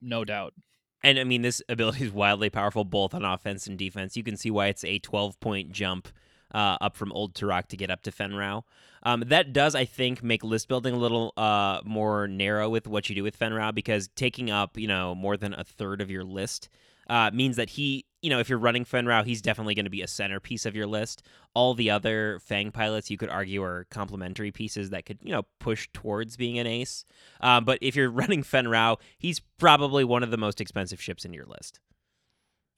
no 0.00 0.25
doubt. 0.25 0.54
And 1.02 1.18
I 1.18 1.25
mean, 1.25 1.42
this 1.42 1.62
ability 1.69 2.04
is 2.04 2.12
wildly 2.12 2.50
powerful 2.50 2.84
both 2.84 3.14
on 3.14 3.25
offense 3.25 3.67
and 3.67 3.78
defense. 3.78 4.17
You 4.17 4.25
can 4.25 4.36
see 4.36 4.50
why 4.50 4.67
it's 4.69 4.84
a 4.84 4.99
12 4.99 5.38
point 5.40 5.73
jump 5.73 6.08
uh, 6.54 6.78
up 6.80 6.97
from 6.97 7.12
Old 7.12 7.34
Teroch 7.34 7.67
to 7.69 7.76
get 7.76 7.90
up 7.90 8.02
to 8.02 8.10
Fenn 8.10 8.34
Rau. 8.34 8.64
Um, 9.02 9.25
that 9.26 9.52
does, 9.52 9.75
I 9.75 9.84
think, 9.84 10.23
make 10.23 10.43
list 10.43 10.69
building 10.69 10.95
a 10.95 10.99
little 10.99 11.32
uh, 11.36 11.80
more 11.84 12.26
narrow 12.26 12.69
with 12.69 12.88
what 12.88 13.08
you 13.08 13.14
do 13.14 13.23
with 13.23 13.36
Fenn 13.36 13.54
Rau 13.54 13.73
because 13.73 14.08
taking 14.17 14.50
up, 14.50 14.78
you 14.78 14.88
know, 14.88 15.14
more 15.14 15.36
than 15.36 15.54
a 15.54 15.64
third 15.64 16.00
of 16.00 16.10
your 16.10 16.25
list 16.25 16.69
uh, 17.08 17.30
means 17.32 17.56
that 17.56 17.71
he, 17.71 18.05
you 18.22 18.30
know, 18.30 18.40
if 18.40 18.48
you're 18.48 18.58
running 18.58 18.84
Fenn 18.84 19.06
Rau, 19.06 19.22
he's 19.22 19.42
definitely 19.42 19.74
going 19.74 19.84
to 19.84 19.90
be 19.90 20.02
a 20.02 20.08
centerpiece 20.08 20.66
of 20.66 20.74
your 20.74 20.86
list. 20.86 21.22
All 21.54 21.74
the 21.74 21.90
other 21.90 22.38
Fang 22.40 22.70
pilots, 22.72 23.10
you 23.10 23.18
could 23.18 23.28
argue, 23.28 23.62
are 23.62 23.86
complementary 23.90 24.50
pieces 24.50 24.90
that 24.90 25.06
could, 25.06 25.18
you 25.22 25.32
know, 25.32 25.42
push 25.60 25.88
towards 25.92 26.36
being 26.36 26.58
an 26.58 26.66
ace. 26.66 27.04
Um, 27.40 27.64
but 27.64 27.78
if 27.82 27.94
you're 27.94 28.10
running 28.10 28.42
Fenn 28.42 28.68
Rau, 28.68 28.96
he's 29.18 29.40
probably 29.58 30.04
one 30.04 30.22
of 30.22 30.30
the 30.30 30.38
most 30.38 30.60
expensive 30.60 31.00
ships 31.00 31.24
in 31.24 31.32
your 31.32 31.46
list, 31.46 31.80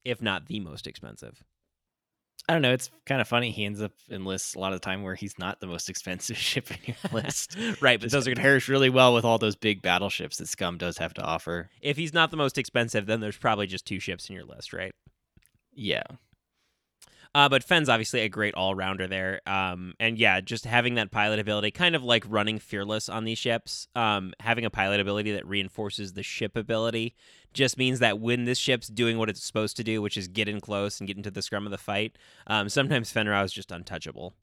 if 0.04 0.20
not 0.20 0.46
the 0.46 0.60
most 0.60 0.86
expensive. 0.86 1.42
I 2.48 2.54
don't 2.54 2.62
know. 2.62 2.72
It's 2.72 2.90
kind 3.04 3.20
of 3.20 3.28
funny. 3.28 3.50
He 3.50 3.66
ends 3.66 3.82
up 3.82 3.92
in 4.08 4.24
lists 4.24 4.54
a 4.54 4.58
lot 4.58 4.72
of 4.72 4.80
the 4.80 4.84
time 4.84 5.02
where 5.02 5.14
he's 5.14 5.38
not 5.38 5.60
the 5.60 5.66
most 5.66 5.90
expensive 5.90 6.36
ship 6.36 6.70
in 6.70 6.78
your 6.86 6.96
list. 7.12 7.56
right, 7.80 8.00
but 8.00 8.06
Just 8.06 8.12
those 8.12 8.26
are 8.26 8.30
going 8.30 8.36
to 8.36 8.42
pairs 8.42 8.68
really 8.68 8.90
well 8.90 9.14
with 9.14 9.24
all 9.24 9.38
those 9.38 9.56
big 9.56 9.82
battleships 9.82 10.38
that 10.38 10.48
Scum 10.48 10.78
does 10.78 10.98
have 10.98 11.14
to 11.14 11.22
offer. 11.22 11.68
If 11.82 11.96
he's 11.96 12.14
not 12.14 12.30
the 12.30 12.36
most 12.36 12.58
expensive, 12.58 13.06
then 13.06 13.20
there's 13.20 13.36
probably 13.36 13.66
just 13.66 13.86
two 13.86 14.00
ships 14.00 14.28
in 14.28 14.34
your 14.34 14.44
list, 14.44 14.72
right? 14.72 14.92
Yeah. 15.78 16.02
Uh, 17.34 17.48
but 17.48 17.62
Fenn's 17.62 17.88
obviously 17.88 18.20
a 18.22 18.28
great 18.28 18.54
all 18.54 18.74
rounder 18.74 19.06
there. 19.06 19.40
Um, 19.46 19.94
and 20.00 20.18
yeah, 20.18 20.40
just 20.40 20.64
having 20.64 20.96
that 20.96 21.12
pilot 21.12 21.38
ability, 21.38 21.70
kind 21.70 21.94
of 21.94 22.02
like 22.02 22.24
running 22.26 22.58
fearless 22.58 23.08
on 23.08 23.24
these 23.24 23.38
ships, 23.38 23.86
um, 23.94 24.32
having 24.40 24.64
a 24.64 24.70
pilot 24.70 24.98
ability 24.98 25.30
that 25.32 25.46
reinforces 25.46 26.14
the 26.14 26.24
ship 26.24 26.56
ability 26.56 27.14
just 27.54 27.78
means 27.78 28.00
that 28.00 28.18
when 28.18 28.44
this 28.44 28.58
ship's 28.58 28.88
doing 28.88 29.18
what 29.18 29.30
it's 29.30 29.44
supposed 29.44 29.76
to 29.76 29.84
do, 29.84 30.02
which 30.02 30.16
is 30.16 30.26
get 30.26 30.48
in 30.48 30.60
close 30.60 30.98
and 30.98 31.06
get 31.06 31.16
into 31.16 31.30
the 31.30 31.42
scrum 31.42 31.64
of 31.64 31.70
the 31.70 31.78
fight, 31.78 32.16
um, 32.48 32.68
sometimes 32.68 33.12
Fenn 33.12 33.28
Rau 33.28 33.44
is 33.44 33.52
just 33.52 33.70
untouchable. 33.70 34.34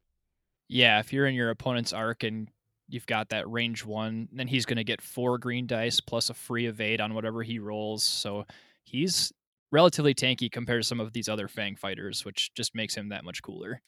Yeah, 0.70 1.00
if 1.00 1.12
you're 1.12 1.28
in 1.28 1.36
your 1.36 1.50
opponent's 1.50 1.92
arc 1.92 2.24
and 2.24 2.48
you've 2.88 3.08
got 3.08 3.30
that 3.30 3.50
range 3.50 3.84
one, 3.84 4.30
then 4.32 4.48
he's 4.48 4.66
going 4.66 4.78
to 4.78 4.84
get 4.86 5.02
four 5.02 5.38
green 5.38 5.68
dice 5.68 6.00
plus 6.00 6.30
a 6.30 6.34
free 6.34 6.68
evade 6.68 7.02
on 7.02 7.14
whatever 7.14 7.44
he 7.44 7.60
rolls. 7.60 8.04
So 8.04 8.46
he's 8.86 9.34
relatively 9.76 10.16
tanky 10.16 10.50
compared 10.50 10.82
to 10.82 10.88
some 10.88 11.02
of 11.02 11.12
these 11.12 11.28
other 11.28 11.50
Fang 11.50 11.76
fighters, 11.76 12.24
which 12.24 12.54
just 12.56 12.74
makes 12.74 12.96
him 12.96 13.10
that 13.10 13.26
much 13.26 13.44
cooler. 13.44 13.82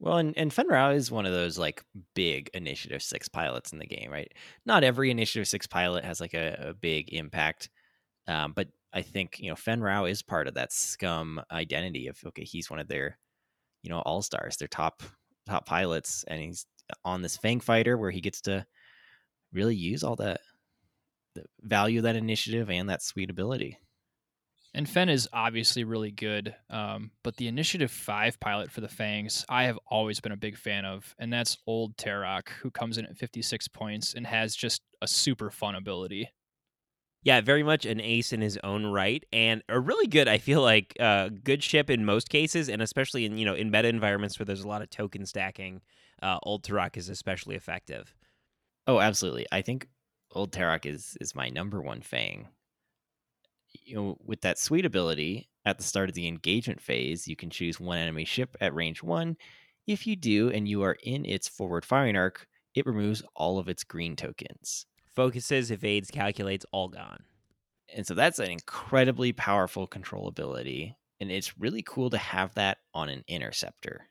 Well, 0.00 0.18
and, 0.18 0.36
and 0.36 0.52
Fenn 0.52 0.68
Rau 0.68 0.90
is 0.90 1.10
one 1.10 1.26
of 1.26 1.32
those 1.32 1.58
like 1.58 1.84
big 2.14 2.50
Initiative 2.54 3.02
6 3.02 3.28
pilots 3.28 3.72
in 3.72 3.78
the 3.78 3.86
game, 3.86 4.10
right? 4.10 4.30
Not 4.66 4.84
every 4.84 5.10
Initiative 5.10 5.46
6 5.46 5.66
pilot 5.68 6.04
has 6.04 6.20
like 6.20 6.34
a, 6.34 6.70
a 6.70 6.74
big 6.74 7.12
impact. 7.12 7.70
Um, 8.26 8.52
but 8.54 8.68
I 8.92 9.02
think, 9.02 9.38
you 9.38 9.48
know, 9.48 9.56
Fenn 9.56 9.80
Rau 9.80 10.04
is 10.04 10.22
part 10.22 10.48
of 10.48 10.54
that 10.54 10.72
scum 10.72 11.40
identity 11.52 12.08
of, 12.08 12.18
okay, 12.26 12.44
he's 12.44 12.70
one 12.70 12.80
of 12.80 12.88
their, 12.88 13.18
you 13.82 13.90
know, 13.90 14.00
all 14.00 14.22
stars, 14.22 14.56
their 14.56 14.68
top, 14.68 15.02
top 15.46 15.66
pilots. 15.66 16.24
And 16.26 16.40
he's 16.40 16.66
on 17.04 17.22
this 17.22 17.36
Fang 17.36 17.60
fighter 17.60 17.96
where 17.96 18.10
he 18.10 18.20
gets 18.20 18.40
to 18.42 18.66
really 19.52 19.76
use 19.76 20.02
all 20.02 20.16
that, 20.16 20.40
the 21.34 21.44
value 21.62 22.00
of 22.00 22.04
that 22.04 22.16
initiative 22.16 22.70
and 22.70 22.88
that 22.88 23.02
sweet 23.02 23.30
ability. 23.30 23.78
And 24.74 24.88
Fenn 24.88 25.08
is 25.08 25.28
obviously 25.32 25.82
really 25.84 26.10
good, 26.10 26.54
um, 26.68 27.10
but 27.24 27.36
the 27.36 27.48
Initiative 27.48 27.90
5 27.90 28.38
pilot 28.38 28.70
for 28.70 28.82
the 28.82 28.88
Fangs, 28.88 29.44
I 29.48 29.64
have 29.64 29.78
always 29.86 30.20
been 30.20 30.32
a 30.32 30.36
big 30.36 30.58
fan 30.58 30.84
of, 30.84 31.14
and 31.18 31.32
that's 31.32 31.56
Old 31.66 31.96
Teroch, 31.96 32.48
who 32.60 32.70
comes 32.70 32.98
in 32.98 33.06
at 33.06 33.16
56 33.16 33.66
points 33.68 34.12
and 34.12 34.26
has 34.26 34.54
just 34.54 34.82
a 35.00 35.08
super 35.08 35.50
fun 35.50 35.74
ability. 35.74 36.28
Yeah, 37.22 37.40
very 37.40 37.62
much 37.62 37.84
an 37.84 38.00
ace 38.00 38.32
in 38.32 38.40
his 38.40 38.58
own 38.62 38.86
right, 38.86 39.24
and 39.32 39.62
a 39.68 39.80
really 39.80 40.06
good. 40.06 40.28
I 40.28 40.38
feel 40.38 40.62
like 40.62 40.96
uh, 41.00 41.30
good 41.42 41.62
ship 41.64 41.90
in 41.90 42.04
most 42.04 42.28
cases, 42.28 42.68
and 42.68 42.80
especially 42.80 43.24
in 43.24 43.36
you 43.36 43.44
know 43.44 43.54
in 43.54 43.70
meta 43.70 43.88
environments 43.88 44.38
where 44.38 44.46
there's 44.46 44.62
a 44.62 44.68
lot 44.68 44.82
of 44.82 44.90
token 44.90 45.26
stacking. 45.26 45.80
Uh, 46.22 46.38
Old 46.44 46.62
Teroch 46.62 46.96
is 46.96 47.08
especially 47.08 47.56
effective. 47.56 48.14
Oh, 48.86 49.00
absolutely. 49.00 49.46
I 49.50 49.62
think 49.62 49.88
Old 50.32 50.52
Teroch 50.52 50.86
is 50.86 51.16
is 51.20 51.34
my 51.34 51.48
number 51.48 51.82
one 51.82 52.02
Fang. 52.02 52.48
You 53.88 53.94
know, 53.94 54.18
with 54.22 54.42
that 54.42 54.58
sweet 54.58 54.84
ability 54.84 55.48
at 55.64 55.78
the 55.78 55.82
start 55.82 56.10
of 56.10 56.14
the 56.14 56.28
engagement 56.28 56.78
phase, 56.78 57.26
you 57.26 57.36
can 57.36 57.48
choose 57.48 57.80
one 57.80 57.96
enemy 57.96 58.26
ship 58.26 58.54
at 58.60 58.74
range 58.74 59.02
one. 59.02 59.38
If 59.86 60.06
you 60.06 60.14
do, 60.14 60.50
and 60.50 60.68
you 60.68 60.82
are 60.82 60.98
in 61.02 61.24
its 61.24 61.48
forward 61.48 61.86
firing 61.86 62.14
arc, 62.14 62.46
it 62.74 62.84
removes 62.84 63.22
all 63.34 63.58
of 63.58 63.66
its 63.66 63.84
green 63.84 64.14
tokens. 64.14 64.84
Focuses, 65.16 65.70
evades, 65.70 66.10
calculates, 66.10 66.66
all 66.70 66.88
gone. 66.88 67.24
And 67.96 68.06
so 68.06 68.12
that's 68.12 68.38
an 68.38 68.50
incredibly 68.50 69.32
powerful 69.32 69.86
control 69.86 70.28
ability. 70.28 70.94
And 71.18 71.30
it's 71.30 71.58
really 71.58 71.82
cool 71.82 72.10
to 72.10 72.18
have 72.18 72.54
that 72.56 72.76
on 72.92 73.08
an 73.08 73.24
interceptor. 73.26 74.02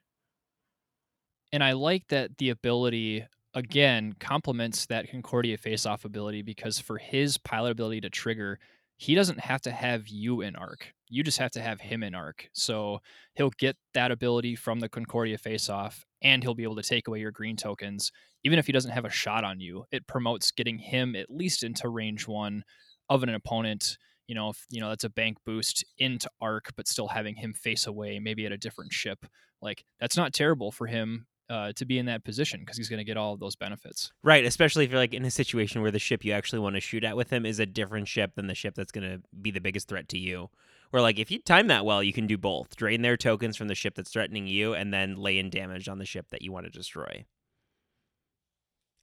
And 1.54 1.63
I 1.63 1.74
like 1.74 2.08
that 2.08 2.40
the 2.40 2.50
ability 2.50 3.28
again 3.54 4.16
complements 4.20 4.88
that 4.88 5.12
Concordia 5.12 5.56
face-off 5.56 6.04
ability 6.04 6.42
because 6.42 6.80
for 6.80 6.98
his 6.98 7.38
pilot 7.38 7.74
ability 7.74 8.02
to 8.02 8.10
trigger, 8.10 8.58
he 8.98 9.16
doesn't 9.16 9.40
have 9.40 9.62
to 9.62 9.72
have 9.72 10.08
you 10.08 10.42
in 10.42 10.56
arc. 10.56 10.92
You 11.08 11.24
just 11.24 11.38
have 11.38 11.52
to 11.52 11.62
have 11.62 11.80
him 11.80 12.04
in 12.04 12.16
arc. 12.16 12.50
So 12.54 13.00
he'll 13.36 13.52
get 13.52 13.78
that 13.94 14.12
ability 14.12 14.56
from 14.56 14.80
the 14.80 14.90
Concordia 14.90 15.38
face-off, 15.38 16.04
and 16.22 16.44
he'll 16.44 16.56
be 16.56 16.64
able 16.64 16.76
to 16.76 16.84
take 16.84 17.08
away 17.08 17.20
your 17.20 17.32
green 17.32 17.56
tokens. 17.56 18.12
Even 18.44 18.60
if 18.60 18.66
he 18.66 18.74
doesn't 18.74 18.92
have 18.92 19.06
a 19.06 19.10
shot 19.10 19.44
on 19.44 19.60
you, 19.60 19.86
it 19.92 20.08
promotes 20.08 20.52
getting 20.52 20.80
him 20.80 21.16
at 21.16 21.30
least 21.30 21.64
into 21.64 21.88
range 21.88 22.28
one 22.28 22.64
of 23.08 23.24
an 23.24 23.30
opponent. 23.30 23.98
You 24.28 24.36
know, 24.36 24.50
if 24.50 24.66
you 24.70 24.82
know 24.82 24.90
that's 24.90 25.04
a 25.04 25.10
bank 25.10 25.38
boost 25.46 25.86
into 25.98 26.30
arc, 26.42 26.72
but 26.76 26.88
still 26.88 27.08
having 27.08 27.36
him 27.36 27.54
face 27.54 27.88
away, 27.88 28.20
maybe 28.20 28.46
at 28.46 28.52
a 28.52 28.58
different 28.58 28.92
ship. 28.92 29.26
Like 29.62 29.86
that's 30.00 30.18
not 30.18 30.34
terrible 30.34 30.72
for 30.72 30.88
him 30.88 31.28
uh, 31.50 31.72
to 31.74 31.86
be 31.86 31.98
in 31.98 32.06
that 32.08 32.24
position 32.24 32.60
because 32.60 32.78
he's 32.78 32.90
going 32.90 33.00
to 33.00 33.04
get 33.04 33.18
all 33.18 33.34
of 33.34 33.40
those 33.40 33.56
benefits. 33.56 34.12
Right, 34.24 34.46
especially 34.46 34.86
if 34.86 34.92
you're 34.92 35.00
like 35.00 35.14
in 35.14 35.26
a 35.26 35.32
situation 35.32 35.82
where 35.82 35.92
the 35.92 36.00
ship 36.00 36.26
you 36.26 36.34
actually 36.34 36.60
want 36.60 36.76
to 36.76 36.82
shoot 36.82 37.04
at 37.04 37.16
with 37.16 37.30
him 37.30 37.46
is 37.46 37.60
a 37.60 37.66
different 37.66 38.08
ship 38.08 38.36
than 38.36 38.48
the 38.48 38.56
ship 38.56 38.76
that's 38.76 38.92
going 38.92 39.10
to 39.10 39.22
be 39.42 39.52
the 39.52 39.62
biggest 39.62 39.88
threat 39.88 40.10
to 40.10 40.18
you. 40.18 40.50
Where 40.90 41.02
like 41.02 41.20
if 41.20 41.32
you 41.32 41.40
time 41.40 41.68
that 41.68 41.86
well, 41.86 42.02
you 42.02 42.14
can 42.14 42.28
do 42.28 42.38
both: 42.38 42.76
drain 42.76 43.02
their 43.02 43.18
tokens 43.18 43.58
from 43.58 43.68
the 43.68 43.76
ship 43.76 43.96
that's 43.96 44.12
threatening 44.12 44.48
you, 44.48 44.74
and 44.74 44.94
then 44.94 45.16
lay 45.16 45.38
in 45.38 45.50
damage 45.50 45.90
on 45.90 46.00
the 46.00 46.06
ship 46.06 46.28
that 46.30 46.42
you 46.42 46.52
want 46.52 46.66
to 46.66 46.72
destroy. 46.72 47.26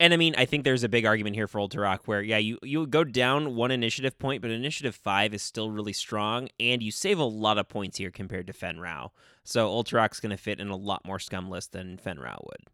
And 0.00 0.12
I 0.12 0.16
mean, 0.16 0.34
I 0.36 0.44
think 0.44 0.64
there's 0.64 0.82
a 0.82 0.88
big 0.88 1.06
argument 1.06 1.36
here 1.36 1.46
for 1.46 1.60
Old 1.60 1.72
Teroch 1.72 2.00
where, 2.06 2.20
yeah, 2.20 2.38
you, 2.38 2.58
you 2.62 2.86
go 2.86 3.04
down 3.04 3.54
one 3.54 3.70
initiative 3.70 4.18
point, 4.18 4.42
but 4.42 4.50
initiative 4.50 4.94
five 4.94 5.32
is 5.32 5.42
still 5.42 5.70
really 5.70 5.92
strong, 5.92 6.48
and 6.58 6.82
you 6.82 6.90
save 6.90 7.18
a 7.18 7.24
lot 7.24 7.58
of 7.58 7.68
points 7.68 7.98
here 7.98 8.10
compared 8.10 8.48
to 8.48 8.52
Fenn 8.52 8.80
Rau. 8.80 9.12
So 9.44 9.68
Old 9.68 9.86
Teroch's 9.86 10.18
going 10.18 10.30
to 10.30 10.36
fit 10.36 10.58
in 10.58 10.68
a 10.68 10.76
lot 10.76 11.06
more 11.06 11.20
scum 11.20 11.48
list 11.48 11.72
than 11.72 11.96
Fenn 11.96 12.18
Rau 12.18 12.38
would. 12.44 12.66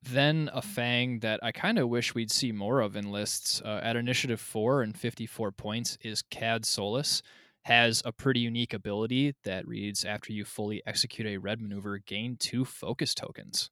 Then 0.00 0.48
a 0.52 0.62
Fang 0.62 1.18
that 1.20 1.40
I 1.42 1.50
kind 1.50 1.76
of 1.76 1.88
wish 1.88 2.14
we'd 2.14 2.30
see 2.30 2.52
more 2.52 2.80
of 2.80 2.94
in 2.94 3.10
lists 3.10 3.60
uh, 3.64 3.80
at 3.82 3.96
initiative 3.96 4.40
four 4.40 4.82
and 4.82 4.96
54 4.96 5.50
points 5.50 5.98
is 6.02 6.22
Kad 6.22 6.64
Solus. 6.64 7.22
Has 7.64 8.00
a 8.04 8.12
pretty 8.12 8.40
unique 8.40 8.72
ability 8.72 9.34
that 9.42 9.66
reads 9.66 10.04
after 10.04 10.32
you 10.32 10.44
fully 10.44 10.80
execute 10.86 11.26
a 11.26 11.36
red 11.36 11.60
maneuver, 11.60 11.98
gain 11.98 12.36
two 12.38 12.64
focus 12.64 13.12
tokens. 13.12 13.70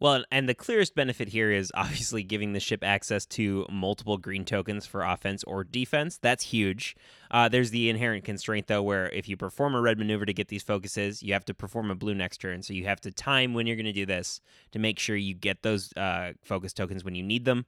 Well, 0.00 0.24
and 0.30 0.48
the 0.48 0.54
clearest 0.54 0.94
benefit 0.94 1.28
here 1.28 1.50
is 1.50 1.72
obviously 1.74 2.22
giving 2.22 2.52
the 2.52 2.60
ship 2.60 2.84
access 2.84 3.26
to 3.26 3.66
multiple 3.70 4.16
green 4.16 4.44
tokens 4.44 4.86
for 4.86 5.02
offense 5.02 5.42
or 5.44 5.64
defense. 5.64 6.18
That's 6.18 6.44
huge. 6.44 6.96
Uh, 7.30 7.48
there's 7.48 7.70
the 7.70 7.88
inherent 7.90 8.24
constraint, 8.24 8.68
though, 8.68 8.82
where 8.82 9.08
if 9.10 9.28
you 9.28 9.36
perform 9.36 9.74
a 9.74 9.80
red 9.80 9.98
maneuver 9.98 10.24
to 10.24 10.32
get 10.32 10.48
these 10.48 10.62
focuses, 10.62 11.22
you 11.22 11.32
have 11.32 11.44
to 11.46 11.54
perform 11.54 11.90
a 11.90 11.94
blue 11.94 12.14
next 12.14 12.38
turn. 12.38 12.62
So 12.62 12.72
you 12.72 12.84
have 12.84 13.00
to 13.02 13.10
time 13.10 13.54
when 13.54 13.66
you're 13.66 13.76
going 13.76 13.86
to 13.86 13.92
do 13.92 14.06
this 14.06 14.40
to 14.72 14.78
make 14.78 14.98
sure 14.98 15.16
you 15.16 15.34
get 15.34 15.62
those 15.62 15.92
uh, 15.96 16.32
focus 16.42 16.72
tokens 16.72 17.04
when 17.04 17.14
you 17.14 17.22
need 17.22 17.44
them. 17.44 17.66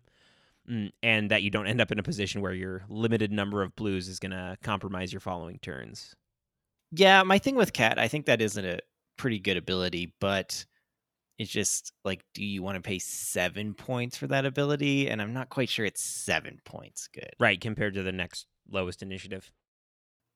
Mm, 0.71 0.91
and 1.03 1.31
that 1.31 1.43
you 1.43 1.51
don't 1.51 1.67
end 1.67 1.81
up 1.81 1.91
in 1.91 1.99
a 1.99 2.03
position 2.03 2.43
where 2.43 2.53
your 2.53 2.85
limited 2.89 3.33
number 3.33 3.63
of 3.63 3.75
blues 3.75 4.09
is 4.09 4.19
going 4.19 4.33
to 4.33 4.57
compromise 4.63 5.13
your 5.13 5.21
following 5.21 5.59
turns. 5.59 6.15
Yeah, 6.93 7.23
my 7.23 7.39
thing 7.39 7.57
with 7.57 7.73
Kad, 7.73 7.99
I 7.99 8.09
think 8.09 8.27
that 8.27 8.43
isn't 8.43 8.65
a 8.65 8.81
pretty 9.17 9.39
good 9.39 9.57
ability, 9.57 10.13
but 10.21 10.67
it's 11.41 11.51
just 11.51 11.95
like, 12.05 12.23
do 12.35 12.45
you 12.45 12.63
want 12.63 12.77
to 12.77 12.83
pay 12.83 12.99
seven 12.99 13.73
points 13.73 14.15
for 14.15 14.27
that 14.27 14.45
ability? 14.45 15.09
And 15.09 15.23
I'm 15.23 15.33
not 15.33 15.49
quite 15.49 15.71
sure 15.71 15.87
it's 15.87 16.03
seven 16.03 16.61
points 16.67 17.09
good. 17.15 17.31
Right, 17.41 17.59
compared 17.59 17.95
to 17.95 18.03
the 18.03 18.13
next 18.13 18.45
lowest 18.71 19.01
initiative. 19.01 19.51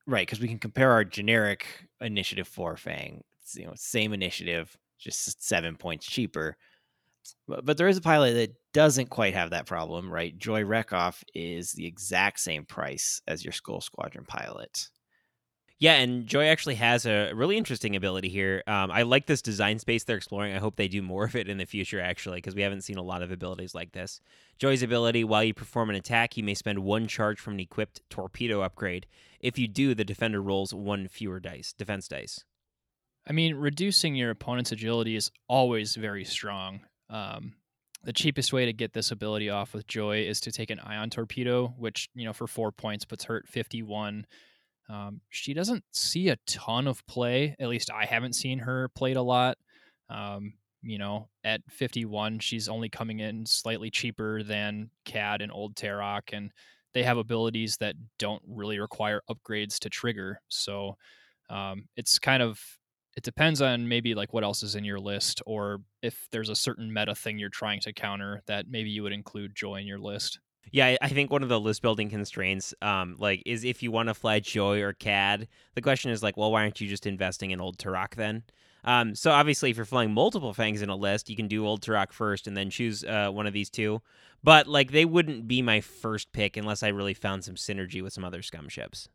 Right, 0.07 0.27
because 0.27 0.41
we 0.41 0.49
can 0.49 0.59
compare 0.59 0.91
our 0.93 1.05
generic 1.05 1.67
initiative 2.01 2.49
for 2.49 2.79
Fang. 2.79 3.23
It's, 3.43 3.55
you 3.55 3.67
know, 3.67 3.75
same 3.77 4.15
initiative, 4.15 4.79
just 4.99 5.45
seven 5.45 5.77
points 5.77 6.07
cheaper. 6.07 6.57
But, 7.47 7.67
but 7.67 7.77
there 7.77 7.89
is 7.89 7.99
a 7.99 8.01
pilot 8.03 8.33
that 8.33 8.55
doesn't 8.73 9.11
quite 9.11 9.35
have 9.35 9.51
that 9.51 9.67
problem, 9.67 10.11
right? 10.11 10.37
Joy 10.39 10.63
Rekkoff 10.63 11.23
is 11.35 11.73
the 11.73 11.85
exact 11.85 12.41
same 12.41 12.65
price 12.65 13.21
as 13.29 13.45
your 13.45 13.53
Skull 13.53 13.83
Squadron 13.83 14.25
pilot. 14.25 14.89
Yeah, 15.81 15.95
and 15.95 16.27
Joy 16.27 16.47
actually 16.47 16.77
has 16.77 17.05
a 17.05 17.33
really 17.35 17.57
interesting 17.57 17.97
ability 17.97 18.29
here. 18.29 18.63
Um, 18.67 18.91
I 18.93 19.03
like 19.03 19.27
this 19.27 19.43
design 19.43 19.81
space 19.81 20.05
they're 20.05 20.17
exploring. 20.17 20.55
I 20.55 20.59
hope 20.59 20.77
they 20.77 20.87
do 20.87 21.03
more 21.03 21.25
of 21.25 21.35
it 21.35 21.49
in 21.49 21.59
the 21.59 21.67
future, 21.67 22.01
actually, 22.01 22.39
because 22.39 22.55
we 22.55 22.63
haven't 22.63 22.83
seen 22.83 22.97
a 22.97 23.03
lot 23.03 23.23
of 23.23 23.33
abilities 23.33 23.75
like 23.75 23.93
this. 23.93 24.21
Joy's 24.59 24.83
ability 24.83 25.25
while 25.25 25.43
you 25.43 25.53
perform 25.53 25.91
an 25.91 25.97
attack, 25.97 26.37
you 26.37 26.45
may 26.45 26.55
spend 26.55 26.79
one 26.79 27.09
charge 27.09 27.41
from 27.41 27.55
an 27.55 27.61
equipped 27.61 28.01
torpedo 28.09 28.63
upgrade. 28.63 29.07
If 29.41 29.59
you 29.59 29.67
do, 29.67 29.95
the 29.95 30.05
defender 30.05 30.41
rolls 30.41 30.73
one 30.73 31.09
fewer 31.09 31.41
dice, 31.41 31.73
defense 31.73 32.07
dice. 32.07 32.45
I 33.29 33.33
mean, 33.33 33.57
reducing 33.57 34.15
your 34.15 34.31
opponent's 34.31 34.71
agility 34.71 35.17
is 35.17 35.33
always 35.49 35.97
very 35.97 36.25
strong. 36.25 36.83
Um, 37.11 37.55
the 38.05 38.13
cheapest 38.13 38.53
way 38.53 38.67
to 38.67 38.73
get 38.73 38.93
this 38.93 39.11
ability 39.11 39.51
off 39.51 39.75
with 39.75 39.87
Joy 39.87 40.25
is 40.25 40.41
to 40.43 40.53
take 40.53 40.71
an 40.71 40.79
ion 40.79 41.11
torpedo, 41.11 41.75
which, 41.79 42.09
you 42.15 42.25
know, 42.25 42.33
for 42.33 42.47
four 42.47 42.71
points 42.71 43.05
puts 43.05 43.25
her 43.25 43.39
at 43.39 43.49
51 43.49 44.27
um, 44.89 45.21
she 45.31 45.55
doesn't 45.55 45.85
see 45.93 46.29
a 46.29 46.37
ton 46.47 46.87
of 46.87 47.07
play. 47.07 47.57
At 47.59 47.69
least 47.69 47.91
I 47.91 48.05
haven't 48.05 48.35
seen 48.35 48.59
her 48.61 48.89
played 48.91 49.17
a 49.17 49.23
lot. 49.23 49.57
Um, 50.11 50.55
you 50.83 50.99
know, 50.99 51.29
at 51.45 51.63
51, 51.71 52.41
she's 52.41 52.69
only 52.69 52.91
coming 52.91 53.21
in 53.21 53.47
slightly 53.47 53.91
cheaper 53.91 54.43
than 54.43 54.91
Kad 55.07 55.41
and 55.41 55.51
Old 55.51 55.77
Teroch, 55.77 56.33
and 56.33 56.53
they 56.93 57.03
have 57.03 57.17
abilities 57.17 57.79
that 57.79 57.97
don't 58.19 58.43
really 58.47 58.79
require 58.79 59.23
upgrades 59.31 59.79
to 59.81 59.91
trigger. 59.91 60.41
So 60.49 60.97
um, 61.49 61.89
it's 61.97 62.19
kind 62.19 62.43
of 62.43 62.61
it 63.17 63.23
depends 63.23 63.63
on 63.63 63.89
maybe 63.89 64.15
like 64.15 64.33
what 64.33 64.45
else 64.45 64.63
is 64.63 64.75
in 64.75 64.85
your 64.85 64.99
list, 64.99 65.41
or 65.47 65.79
if 66.03 66.29
there's 66.33 66.51
a 66.51 66.57
certain 66.57 66.93
meta 66.93 67.15
thing 67.15 67.39
you're 67.39 67.49
trying 67.49 67.81
to 67.81 67.93
counter 67.93 68.43
that 68.47 68.67
maybe 68.69 68.91
you 68.91 69.03
would 69.05 69.13
include 69.13 69.55
Joy 69.55 69.77
in 69.77 69.87
your 69.87 70.01
list. 70.01 70.41
Yeah, 70.73 70.97
I 71.01 71.09
think 71.09 71.31
one 71.31 71.43
of 71.43 71.49
the 71.49 71.61
list 71.61 71.83
building 71.83 72.11
constraints, 72.11 72.75
um, 72.83 73.17
like, 73.19 73.43
is 73.47 73.65
if 73.65 73.83
you 73.83 73.91
want 73.91 74.09
to 74.09 74.15
fly 74.15 74.41
Joy 74.41 74.81
or 74.83 74.93
Kad. 74.93 75.47
The 75.75 75.83
question 75.83 76.11
is 76.11 76.23
like, 76.23 76.37
well, 76.37 76.51
why 76.51 76.63
aren't 76.63 76.81
you 76.81 76.89
just 76.89 77.07
investing 77.07 77.53
in 77.53 77.61
Old 77.61 77.79
Teroch 77.79 78.15
then? 78.17 78.43
Um, 78.85 79.15
so 79.15 79.31
obviously, 79.31 79.71
if 79.71 79.77
you're 79.77 79.87
flying 79.87 80.13
multiple 80.13 80.53
Fangs 80.53 80.83
in 80.83 80.91
a 80.91 80.97
list, 80.97 81.31
you 81.31 81.37
can 81.37 81.49
do 81.49 81.67
Old 81.67 81.83
Teroch 81.83 82.13
first 82.13 82.47
and 82.47 82.57
then 82.57 82.71
choose 82.71 83.05
uh, 83.05 83.31
one 83.31 83.47
of 83.47 83.53
these 83.53 83.71
two. 83.71 84.03
But 84.43 84.67
like, 84.67 84.91
they 84.91 85.05
wouldn't 85.05 85.49
be 85.49 85.63
my 85.63 85.81
first 85.81 86.33
pick 86.33 86.57
unless 86.57 86.83
I 86.83 86.89
really 86.89 87.15
found 87.15 87.45
some 87.45 87.55
synergy 87.55 88.03
with 88.03 88.13
some 88.13 88.25
other 88.25 88.43
scum 88.43 88.69
ships. 88.69 89.09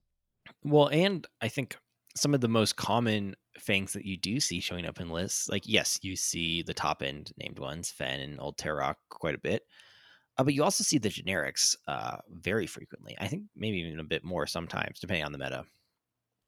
Well, 0.64 0.88
and 0.88 1.28
I 1.42 1.50
think 1.50 1.78
some 2.16 2.34
of 2.34 2.42
the 2.42 2.48
most 2.48 2.76
common 2.76 3.36
fangs 3.60 3.94
that 3.94 4.06
you 4.06 4.18
do 4.18 4.40
see 4.40 4.60
showing 4.60 4.86
up 4.86 5.00
in 5.00 5.10
lists, 5.10 5.50
like 5.50 5.64
yes, 5.66 6.00
you 6.02 6.16
see 6.16 6.64
the 6.64 6.74
top 6.74 7.04
end 7.04 7.32
named 7.38 7.60
ones, 7.60 7.92
Fenn 7.92 8.20
and 8.20 8.40
Old 8.40 8.58
Teroch, 8.58 8.96
quite 9.10 9.36
a 9.36 9.40
bit. 9.40 9.64
Uh, 10.40 10.44
but 10.44 10.54
you 10.54 10.64
also 10.64 10.86
see 10.86 10.98
the 10.98 11.10
generics 11.10 11.76
uh, 11.88 12.16
very 12.32 12.66
frequently. 12.66 13.14
I 13.20 13.28
think 13.28 13.44
maybe 13.58 13.80
even 13.80 14.00
a 14.00 14.06
bit 14.06 14.24
more 14.24 14.48
sometimes, 14.48 15.00
depending 15.00 15.26
on 15.26 15.34
the 15.34 15.38
meta. 15.38 15.66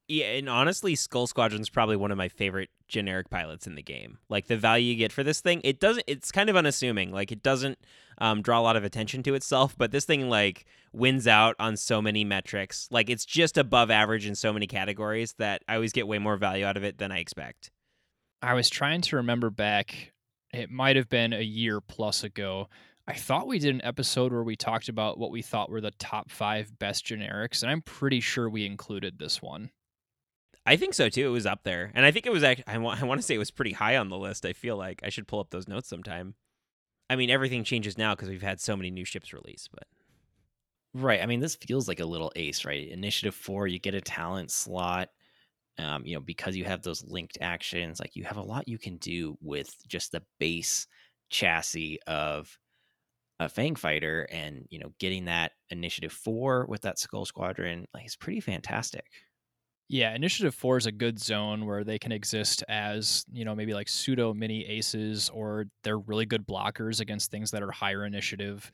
Yeah, 0.08 0.27
and 0.27 0.47
honestly, 0.49 0.95
Skull 0.95 1.27
Squadron's 1.27 1.69
probably 1.69 1.97
one 1.97 2.10
of 2.10 2.17
my 2.17 2.30
favorite 2.30 2.69
generic 2.88 3.30
pilots 3.30 3.67
in 3.67 3.75
the 3.75 3.84
game. 3.84 4.17
Like 4.30 4.47
the 4.47 4.56
value 4.56 4.91
you 4.91 4.95
get 4.95 5.12
for 5.12 5.23
this 5.23 5.41
thing, 5.41 5.60
it 5.65 5.82
doesn't. 5.82 6.06
It's 6.08 6.32
kind 6.32 6.49
of 6.49 6.56
unassuming. 6.56 7.12
Like 7.12 7.34
it 7.34 7.43
doesn't 7.43 7.80
um, 8.17 8.41
draw 8.41 8.60
a 8.60 8.63
lot 8.63 8.77
of 8.77 8.86
attention 8.86 9.23
to 9.23 9.36
itself, 9.36 9.75
but 9.77 9.91
this 9.91 10.06
thing 10.06 10.30
like 10.30 10.65
wins 10.93 11.27
out 11.27 11.58
on 11.60 11.75
so 11.75 12.01
many 12.01 12.23
metrics. 12.23 12.88
Like 12.91 13.10
it's 13.10 13.25
just 13.25 13.58
above 13.58 13.91
average 13.91 14.25
in 14.25 14.36
so 14.36 14.54
many 14.54 14.67
categories 14.67 15.34
that 15.38 15.63
I 15.67 15.75
always 15.75 15.91
get 15.91 16.08
way 16.08 16.17
more 16.17 16.38
value 16.38 16.65
out 16.65 16.77
of 16.77 16.84
it 16.86 16.97
than 16.97 17.12
I 17.12 17.19
expect. 17.19 17.71
I 18.41 18.54
was 18.54 18.69
trying 18.69 19.01
to 19.01 19.17
remember 19.17 19.49
back. 19.49 20.13
It 20.54 20.69
might 20.69 20.95
have 20.95 21.08
been 21.08 21.32
a 21.32 21.41
year 21.41 21.80
plus 21.80 22.23
ago 22.23 22.67
I 23.07 23.13
thought 23.13 23.47
we 23.47 23.59
did 23.59 23.73
an 23.73 23.83
episode 23.83 24.31
where 24.31 24.43
we 24.43 24.55
talked 24.55 24.87
about 24.87 25.17
what 25.17 25.31
we 25.31 25.41
thought 25.41 25.69
were 25.69 25.81
the 25.81 25.91
top 25.91 26.29
five 26.29 26.77
best 26.77 27.05
generics, 27.05 27.61
and 27.61 27.71
I'm 27.71 27.81
pretty 27.81 28.19
sure 28.19 28.49
we 28.49 28.65
included 28.65 29.17
this 29.17 29.41
one. 29.41 29.71
I 30.65 30.77
think 30.77 30.93
so 30.93 31.09
too. 31.09 31.27
It 31.27 31.31
was 31.31 31.47
up 31.47 31.63
there, 31.63 31.91
and 31.95 32.05
I 32.05 32.11
think 32.11 32.25
it 32.25 32.31
was. 32.31 32.43
Actually, 32.43 32.67
I 32.67 32.77
want. 32.77 33.01
Want 33.01 33.19
to 33.19 33.25
say 33.25 33.35
it 33.35 33.39
was 33.39 33.51
pretty 33.51 33.73
high 33.73 33.97
on 33.97 34.09
the 34.09 34.17
list. 34.17 34.45
I 34.45 34.53
feel 34.53 34.77
like 34.77 35.01
I 35.03 35.09
should 35.09 35.27
pull 35.27 35.39
up 35.39 35.49
those 35.49 35.67
notes 35.67 35.89
sometime. 35.89 36.35
I 37.09 37.15
mean, 37.15 37.29
everything 37.29 37.63
changes 37.63 37.97
now 37.97 38.15
because 38.15 38.29
we've 38.29 38.41
had 38.41 38.61
so 38.61 38.77
many 38.77 38.91
new 38.91 39.03
ships 39.03 39.33
released, 39.33 39.69
but 39.73 39.83
right. 40.93 41.21
I 41.21 41.25
mean, 41.25 41.39
this 41.39 41.55
feels 41.55 41.87
like 41.87 41.99
a 41.99 42.05
little 42.05 42.31
ace, 42.35 42.63
right? 42.63 42.87
Initiative 42.87 43.35
four, 43.35 43.67
you 43.67 43.79
get 43.79 43.95
a 43.95 44.01
talent 44.01 44.51
slot. 44.51 45.09
Um, 45.77 46.05
you 46.05 46.13
know, 46.15 46.21
because 46.21 46.55
you 46.55 46.65
have 46.65 46.83
those 46.83 47.03
linked 47.03 47.39
actions, 47.41 47.99
like 47.99 48.15
you 48.15 48.23
have 48.25 48.37
a 48.37 48.43
lot 48.43 48.67
you 48.67 48.77
can 48.77 48.97
do 48.97 49.37
with 49.41 49.73
just 49.87 50.11
the 50.11 50.21
base 50.37 50.85
chassis 51.29 51.97
of 52.05 52.59
a 53.41 53.49
Fang 53.49 53.75
fighter, 53.75 54.27
and 54.32 54.67
you 54.69 54.80
know, 54.80 54.93
getting 54.99 55.25
that 55.25 55.54
initiative 55.69 56.12
four 56.13 56.65
with 56.67 56.82
that 56.82 56.99
Skull 56.99 57.25
Squadron, 57.25 57.88
like, 57.93 58.06
it's 58.06 58.15
pretty 58.15 58.39
fantastic. 58.41 59.06
Yeah, 59.89 60.15
Initiative 60.15 60.56
4 60.56 60.77
is 60.77 60.86
a 60.86 60.91
good 60.91 61.19
zone 61.19 61.65
where 61.65 61.84
they 61.84 61.99
can 61.99 62.13
exist 62.13 62.63
as, 62.69 63.25
you 63.32 63.43
know, 63.43 63.54
maybe 63.56 63.73
like 63.73 63.89
pseudo 63.89 64.34
mini 64.34 64.65
aces 64.65 65.30
or 65.30 65.65
they're 65.84 65.99
really 65.99 66.25
good 66.25 66.47
blockers 66.47 67.01
against 67.01 67.30
things 67.30 67.51
that 67.51 67.62
are 67.62 67.71
higher 67.71 68.06
initiative. 68.06 68.71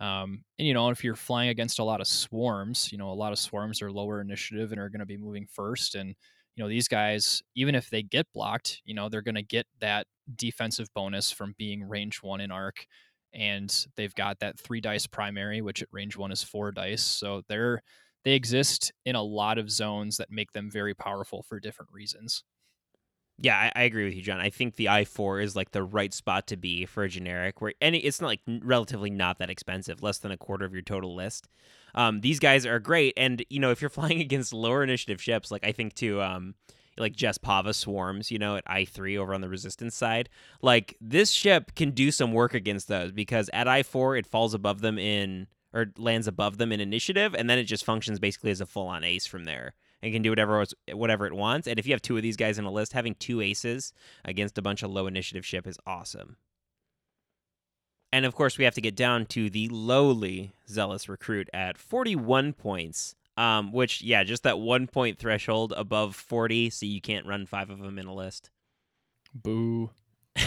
Um, 0.00 0.44
and, 0.58 0.66
you 0.66 0.74
know, 0.74 0.90
if 0.90 1.04
you're 1.04 1.14
flying 1.14 1.50
against 1.50 1.78
a 1.78 1.84
lot 1.84 2.00
of 2.00 2.08
swarms, 2.08 2.90
you 2.90 2.98
know, 2.98 3.10
a 3.10 3.14
lot 3.14 3.32
of 3.32 3.38
swarms 3.38 3.80
are 3.80 3.92
lower 3.92 4.20
initiative 4.20 4.72
and 4.72 4.80
are 4.80 4.88
going 4.88 5.00
to 5.00 5.06
be 5.06 5.16
moving 5.16 5.46
first. 5.46 5.94
And, 5.94 6.16
you 6.56 6.64
know, 6.64 6.68
these 6.68 6.88
guys, 6.88 7.42
even 7.54 7.76
if 7.76 7.88
they 7.88 8.02
get 8.02 8.26
blocked, 8.34 8.82
you 8.84 8.94
know, 8.94 9.08
they're 9.08 9.22
going 9.22 9.36
to 9.36 9.42
get 9.42 9.66
that 9.80 10.08
defensive 10.34 10.88
bonus 10.94 11.30
from 11.30 11.54
being 11.56 11.84
range 11.88 12.22
one 12.22 12.40
in 12.40 12.50
arc 12.50 12.86
and 13.36 13.86
they've 13.96 14.14
got 14.14 14.40
that 14.40 14.58
three 14.58 14.80
dice 14.80 15.06
primary, 15.06 15.60
which 15.60 15.82
at 15.82 15.88
range 15.92 16.16
one 16.16 16.32
is 16.32 16.42
four 16.42 16.72
dice. 16.72 17.02
So 17.02 17.42
they're 17.48 17.82
they 18.24 18.32
exist 18.32 18.92
in 19.04 19.14
a 19.14 19.22
lot 19.22 19.58
of 19.58 19.70
zones 19.70 20.16
that 20.16 20.32
make 20.32 20.52
them 20.52 20.68
very 20.68 20.94
powerful 20.94 21.44
for 21.44 21.60
different 21.60 21.92
reasons. 21.92 22.42
Yeah, 23.38 23.56
I, 23.56 23.80
I, 23.80 23.84
agree 23.84 24.06
with 24.06 24.14
you, 24.14 24.22
John. 24.22 24.40
I 24.40 24.48
think 24.48 24.76
the 24.76 24.86
i4 24.86 25.42
is 25.42 25.54
like 25.54 25.70
the 25.70 25.82
right 25.82 26.12
spot 26.12 26.46
to 26.46 26.56
be 26.56 26.86
for 26.86 27.04
a 27.04 27.08
generic 27.08 27.60
where 27.60 27.74
any 27.82 27.98
it's 27.98 28.20
not 28.20 28.28
like 28.28 28.40
relatively 28.62 29.10
not 29.10 29.38
that 29.38 29.50
expensive, 29.50 30.02
less 30.02 30.18
than 30.18 30.32
a 30.32 30.38
quarter 30.38 30.64
of 30.64 30.72
your 30.72 30.82
total 30.82 31.14
list. 31.14 31.46
Um, 31.94 32.22
these 32.22 32.40
guys 32.40 32.64
are 32.64 32.80
great, 32.80 33.12
and 33.16 33.44
you 33.50 33.60
know 33.60 33.70
if 33.70 33.82
you're 33.82 33.90
flying 34.00 34.20
against 34.20 34.54
lower 34.54 34.82
initiative 34.82 35.22
ships, 35.22 35.50
like 35.50 35.64
I 35.64 35.72
think 35.72 35.94
to 35.96 36.22
um, 36.22 36.54
like 36.98 37.14
Jess 37.14 37.38
Pava 37.38 37.74
swarms, 37.74 38.30
you 38.30 38.38
know, 38.38 38.56
at 38.56 38.64
I3 38.66 39.18
over 39.18 39.34
on 39.34 39.40
the 39.40 39.48
resistance 39.48 39.94
side. 39.94 40.28
Like 40.62 40.96
this 41.00 41.30
ship 41.30 41.74
can 41.74 41.90
do 41.90 42.10
some 42.10 42.32
work 42.32 42.54
against 42.54 42.88
those 42.88 43.12
because 43.12 43.50
at 43.52 43.66
I4 43.66 44.18
it 44.18 44.26
falls 44.26 44.54
above 44.54 44.80
them 44.80 44.98
in 44.98 45.46
or 45.72 45.92
lands 45.98 46.26
above 46.26 46.58
them 46.58 46.72
in 46.72 46.80
initiative, 46.80 47.34
and 47.34 47.50
then 47.50 47.58
it 47.58 47.64
just 47.64 47.84
functions 47.84 48.18
basically 48.18 48.50
as 48.50 48.60
a 48.60 48.66
full 48.66 48.86
on 48.86 49.04
ace 49.04 49.26
from 49.26 49.44
there 49.44 49.74
and 50.02 50.12
can 50.12 50.22
do 50.22 50.30
whatever 50.30 50.64
whatever 50.92 51.26
it 51.26 51.34
wants. 51.34 51.66
And 51.66 51.78
if 51.78 51.86
you 51.86 51.92
have 51.92 52.02
two 52.02 52.16
of 52.16 52.22
these 52.22 52.36
guys 52.36 52.58
in 52.58 52.64
a 52.64 52.70
list, 52.70 52.92
having 52.92 53.14
two 53.14 53.40
aces 53.40 53.92
against 54.24 54.58
a 54.58 54.62
bunch 54.62 54.82
of 54.82 54.90
low 54.90 55.06
initiative 55.06 55.44
ship 55.44 55.66
is 55.66 55.78
awesome. 55.86 56.36
And 58.12 58.24
of 58.24 58.34
course, 58.34 58.56
we 58.56 58.64
have 58.64 58.74
to 58.74 58.80
get 58.80 58.94
down 58.94 59.26
to 59.26 59.50
the 59.50 59.68
lowly 59.68 60.52
zealous 60.68 61.08
recruit 61.08 61.50
at 61.52 61.76
41 61.76 62.52
points. 62.52 63.14
Um, 63.36 63.70
which 63.72 64.00
yeah, 64.02 64.24
just 64.24 64.44
that 64.44 64.58
one 64.58 64.86
point 64.86 65.18
threshold 65.18 65.74
above 65.76 66.16
40, 66.16 66.70
so 66.70 66.86
you 66.86 67.00
can't 67.00 67.26
run 67.26 67.44
five 67.44 67.68
of 67.68 67.78
them 67.78 67.98
in 67.98 68.06
a 68.06 68.14
list. 68.14 68.50
Boo. 69.34 69.90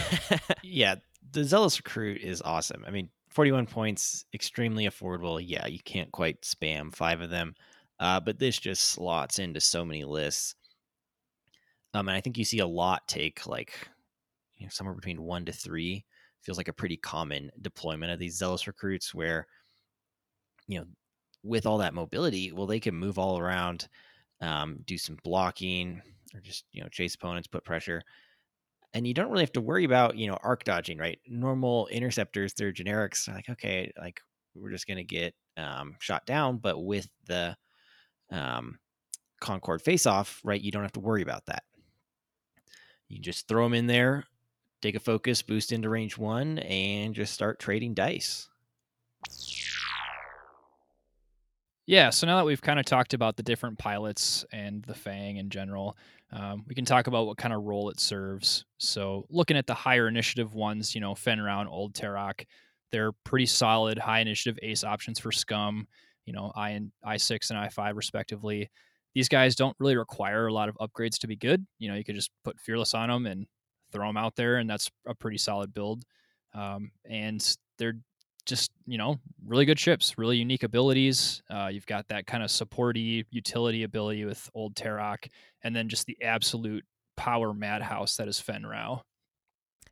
yeah, 0.63 0.95
the 1.32 1.43
zealous 1.43 1.78
recruit 1.78 2.21
is 2.21 2.41
awesome. 2.41 2.84
I 2.88 2.91
mean, 2.91 3.10
41 3.30 3.67
points, 3.67 4.25
extremely 4.34 4.86
affordable. 4.86 5.41
Yeah, 5.43 5.67
you 5.67 5.80
can't 5.80 6.12
quite 6.12 6.41
spam 6.41 6.93
five 6.93 7.21
of 7.21 7.30
them. 7.30 7.54
Uh, 7.99 8.19
but 8.19 8.39
this 8.39 8.58
just 8.58 8.84
slots 8.86 9.39
into 9.39 9.60
so 9.60 9.86
many 9.86 10.04
lists. 10.04 10.56
Um, 11.93 12.08
and 12.08 12.15
I 12.15 12.21
think 12.21 12.38
you 12.38 12.45
see 12.45 12.60
a 12.60 12.67
lot 12.67 13.08
take 13.08 13.45
like 13.45 13.89
you 14.58 14.65
know, 14.65 14.69
somewhere 14.69 14.95
between 14.95 15.21
one 15.21 15.45
to 15.45 15.52
three. 15.52 16.06
Feels 16.41 16.58
like 16.58 16.67
a 16.67 16.73
pretty 16.73 16.97
common 16.97 17.52
deployment 17.62 18.12
of 18.12 18.19
these 18.19 18.38
zealous 18.38 18.67
recruits 18.67 19.13
where, 19.13 19.47
you 20.67 20.80
know, 20.80 20.86
with 21.43 21.65
all 21.65 21.78
that 21.80 21.93
mobility, 21.93 22.52
well, 22.52 22.67
they 22.67 22.80
can 22.80 22.95
move 22.95 23.17
all 23.17 23.39
around, 23.39 23.88
um, 24.41 24.80
do 24.86 24.97
some 24.97 25.17
blocking, 25.23 26.02
or 26.34 26.41
just 26.41 26.65
you 26.71 26.82
know 26.82 26.89
chase 26.89 27.15
opponents, 27.15 27.47
put 27.47 27.63
pressure, 27.63 28.02
and 28.93 29.08
you 29.08 29.13
don't 29.13 29.30
really 29.32 29.43
have 29.43 29.52
to 29.54 29.62
worry 29.62 29.84
about 29.84 30.17
you 30.17 30.28
know 30.28 30.38
arc 30.43 30.63
dodging, 30.63 30.97
right? 30.97 31.19
Normal 31.28 31.88
interceptors, 31.88 32.54
they're 32.54 32.73
generics, 32.73 33.28
like 33.28 33.49
okay, 33.49 33.91
like 33.97 34.21
we're 34.56 34.71
just 34.71 34.88
gonna 34.88 35.04
get 35.04 35.34
um, 35.58 35.95
shot 35.99 36.25
down, 36.25 36.58
but 36.58 36.80
with 36.80 37.08
the 37.25 37.56
um, 38.32 38.80
Concord 39.39 39.82
face 39.82 40.06
off, 40.06 40.41
right, 40.43 40.62
you 40.62 40.71
don't 40.71 40.84
have 40.84 40.93
to 40.93 40.99
worry 40.99 41.21
about 41.21 41.45
that. 41.45 41.63
You 43.08 43.19
just 43.19 43.47
throw 43.47 43.63
them 43.63 43.73
in 43.73 43.88
there, 43.88 44.25
take 44.82 44.95
a 44.95 44.99
focus, 44.99 45.41
boost 45.41 45.71
into 45.71 45.89
range 45.89 46.17
one, 46.17 46.60
and 46.60 47.15
just 47.15 47.34
start 47.34 47.60
trading 47.60 47.93
dice. 47.93 48.47
Yeah, 51.89 52.12
so 52.12 52.28
now 52.28 52.38
that 52.38 52.45
we've 52.45 52.62
kind 52.62 52.80
of 52.80 52.86
talked 52.86 53.15
about 53.15 53.36
the 53.36 53.41
different 53.41 53.80
pilots 53.80 54.45
and 54.52 54.84
the 54.84 54.93
Fang 54.93 55.38
in 55.38 55.49
general, 55.49 55.97
um, 56.32 56.63
we 56.67 56.75
can 56.75 56.86
talk 56.86 57.08
about 57.08 57.25
what 57.25 57.38
kind 57.38 57.52
of 57.52 57.63
role 57.63 57.89
it 57.89 57.99
serves. 57.99 58.63
So, 58.78 59.25
looking 59.32 59.58
at 59.58 59.65
the 59.65 59.73
higher 59.73 60.08
initiative 60.08 60.54
ones, 60.54 60.93
you 60.93 61.02
know, 61.02 61.15
Fenn 61.15 61.41
Rau, 61.41 61.65
Old 61.67 61.95
Teroch, 61.95 62.45
they're 62.91 63.12
pretty 63.23 63.47
solid 63.47 63.97
high 63.97 64.19
initiative 64.19 64.60
ace 64.62 64.84
options 64.84 65.19
for 65.19 65.32
Scum 65.32 65.88
you 66.25 66.34
know, 66.34 66.52
I 66.56 66.71
and 66.71 66.91
i6 67.04 67.49
and 67.49 67.58
i5 67.58 67.95
respectively. 67.95 68.69
These 69.15 69.30
guys 69.30 69.56
don't 69.56 69.75
really 69.80 69.97
require 69.97 70.45
a 70.45 70.54
lot 70.54 70.69
of 70.69 70.78
upgrades 70.78 71.17
to 71.21 71.28
be 71.28 71.36
good. 71.36 71.65
You 71.80 71.89
know, 71.89 71.95
you 71.95 72.04
could 72.04 72.13
just 72.13 72.30
put 72.43 72.60
Fearless 72.60 72.93
on 72.93 73.10
them 73.10 73.25
and 73.25 73.47
throw 73.91 74.06
them 74.06 74.17
out 74.17 74.36
there, 74.36 74.58
and 74.58 74.69
that's 74.69 74.91
a 75.08 75.15
pretty 75.15 75.39
solid 75.39 75.73
build. 75.73 76.04
Um, 76.54 76.91
and 77.10 77.43
they're 77.80 77.95
just 78.45 78.71
you 78.86 78.97
know 78.97 79.19
really 79.45 79.65
good 79.65 79.80
ships, 79.80 80.17
really 80.17 80.38
unique 80.38 80.63
abilities. 80.63 81.41
Uh, 81.49 81.69
you've 81.71 81.86
got 81.86 82.08
that 82.10 82.28
kind 82.28 82.43
of 82.43 82.49
supporty 82.49 83.25
utility 83.32 83.84
ability 83.84 84.25
with 84.25 84.49
Old 84.54 84.75
Teroch, 84.75 85.28
and 85.63 85.75
then 85.75 85.89
just 85.89 86.06
the 86.06 86.17
absolute 86.21 86.86
power 87.15 87.54
madhouse 87.54 88.17
that 88.17 88.28
is 88.28 88.39
Fenn 88.39 88.65
Rau. 88.65 89.02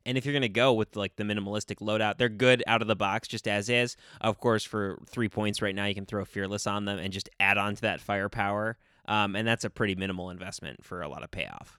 And 0.06 0.16
if 0.16 0.24
you're 0.24 0.32
going 0.32 0.40
to 0.40 0.48
go 0.48 0.72
with 0.72 0.96
like 0.96 1.16
the 1.16 1.24
minimalistic 1.24 1.76
loadout, 1.80 2.16
they're 2.16 2.30
good 2.30 2.64
out 2.66 2.80
of 2.80 2.88
the 2.88 2.96
box 2.96 3.28
just 3.28 3.46
as 3.46 3.68
is. 3.68 3.94
Of 4.22 4.40
course, 4.40 4.64
for 4.64 4.98
three 5.06 5.28
points 5.28 5.60
right 5.60 5.74
now, 5.74 5.84
you 5.84 5.94
can 5.94 6.06
throw 6.06 6.24
Fearless 6.24 6.66
on 6.66 6.86
them 6.86 6.98
and 6.98 7.12
just 7.12 7.28
add 7.38 7.58
on 7.58 7.74
to 7.74 7.82
that 7.82 8.00
firepower. 8.00 8.78
Um, 9.06 9.36
and 9.36 9.46
that's 9.46 9.64
a 9.64 9.70
pretty 9.70 9.94
minimal 9.94 10.30
investment 10.30 10.82
for 10.82 11.02
a 11.02 11.08
lot 11.08 11.22
of 11.22 11.30
payoff. 11.30 11.78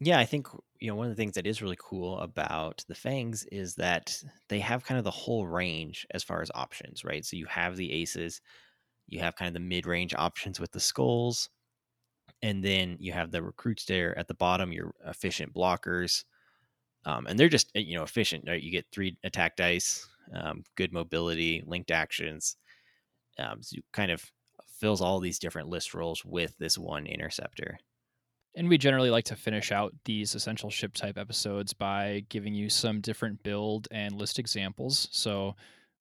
Yeah, 0.00 0.18
I 0.18 0.24
think 0.24 0.48
you 0.80 0.88
know 0.88 0.96
one 0.96 1.06
of 1.06 1.12
the 1.16 1.20
things 1.20 1.34
that 1.34 1.46
is 1.46 1.62
really 1.62 1.76
cool 1.78 2.18
about 2.20 2.84
the 2.88 2.94
Fangs 2.94 3.44
is 3.52 3.74
that 3.76 4.22
they 4.48 4.58
have 4.60 4.84
kind 4.84 4.98
of 4.98 5.04
the 5.04 5.10
whole 5.10 5.46
range 5.46 6.06
as 6.12 6.22
far 6.24 6.42
as 6.42 6.50
options, 6.54 7.04
right? 7.04 7.24
So 7.24 7.36
you 7.36 7.46
have 7.46 7.76
the 7.76 7.92
aces, 7.92 8.40
you 9.08 9.20
have 9.20 9.36
kind 9.36 9.48
of 9.48 9.54
the 9.54 9.60
mid-range 9.60 10.14
options 10.14 10.60
with 10.60 10.72
the 10.72 10.80
skulls, 10.80 11.50
and 12.42 12.64
then 12.64 12.96
you 13.00 13.12
have 13.12 13.30
the 13.32 13.42
recruits 13.42 13.86
there 13.86 14.18
at 14.18 14.28
the 14.28 14.34
bottom, 14.34 14.72
your 14.72 14.94
efficient 15.06 15.54
blockers, 15.54 16.24
um, 17.06 17.26
and 17.26 17.38
they're 17.38 17.48
just 17.48 17.70
eh, 17.76 17.80
you 17.80 17.96
know 17.96 18.04
efficient. 18.04 18.44
Right? 18.48 18.62
You 18.62 18.72
get 18.72 18.86
three 18.92 19.16
attack 19.24 19.56
dice, 19.56 20.06
um, 20.34 20.64
good 20.76 20.92
mobility, 20.92 21.62
linked 21.66 21.90
actions. 21.92 22.56
Um, 23.38 23.62
so 23.62 23.78
kind 23.92 24.12
of 24.12 24.24
fills 24.68 25.00
all 25.02 25.20
these 25.20 25.38
different 25.40 25.68
list 25.68 25.94
roles 25.94 26.24
with 26.24 26.56
this 26.58 26.78
one 26.78 27.06
interceptor. 27.06 27.78
And 28.56 28.68
we 28.68 28.78
generally 28.78 29.10
like 29.10 29.24
to 29.26 29.36
finish 29.36 29.72
out 29.72 29.94
these 30.04 30.34
essential 30.34 30.70
ship 30.70 30.94
type 30.94 31.18
episodes 31.18 31.72
by 31.72 32.24
giving 32.28 32.54
you 32.54 32.70
some 32.70 33.00
different 33.00 33.42
build 33.42 33.88
and 33.90 34.14
list 34.14 34.38
examples. 34.38 35.08
So 35.10 35.56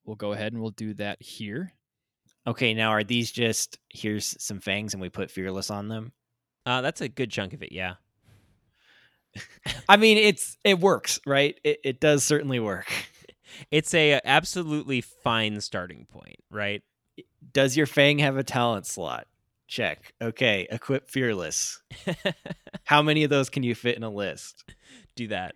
we'll 0.05 0.15
go 0.15 0.33
ahead 0.33 0.53
and 0.53 0.61
we'll 0.61 0.71
do 0.71 0.93
that 0.95 1.21
here. 1.21 1.73
Okay, 2.45 2.73
now 2.73 2.89
are 2.89 3.03
these 3.03 3.31
just 3.31 3.79
here's 3.89 4.35
some 4.41 4.59
fangs 4.59 4.93
and 4.93 5.01
we 5.01 5.09
put 5.09 5.31
fearless 5.31 5.71
on 5.71 5.87
them? 5.87 6.11
Uh, 6.65 6.81
that's 6.81 7.01
a 7.01 7.09
good 7.09 7.31
chunk 7.31 7.53
of 7.53 7.63
it, 7.63 7.71
yeah. 7.71 7.95
I 9.89 9.97
mean, 9.97 10.17
it's 10.17 10.57
it 10.63 10.79
works, 10.79 11.19
right? 11.25 11.59
It, 11.63 11.79
it 11.83 11.99
does 11.99 12.23
certainly 12.23 12.59
work. 12.59 12.91
It's 13.69 13.93
a 13.93 14.19
absolutely 14.25 15.01
fine 15.01 15.61
starting 15.61 16.07
point, 16.11 16.37
right? 16.49 16.81
Does 17.51 17.77
your 17.77 17.85
Fang 17.85 18.17
have 18.17 18.35
a 18.35 18.43
talent 18.43 18.87
slot? 18.87 19.27
Check. 19.73 20.13
Okay, 20.21 20.67
equip 20.69 21.09
fearless. 21.09 21.81
How 22.83 23.01
many 23.01 23.23
of 23.23 23.31
those 23.31 23.49
can 23.49 23.63
you 23.63 23.73
fit 23.73 23.97
in 23.97 24.03
a 24.03 24.09
list? 24.09 24.71
Do 25.15 25.27
that. 25.29 25.55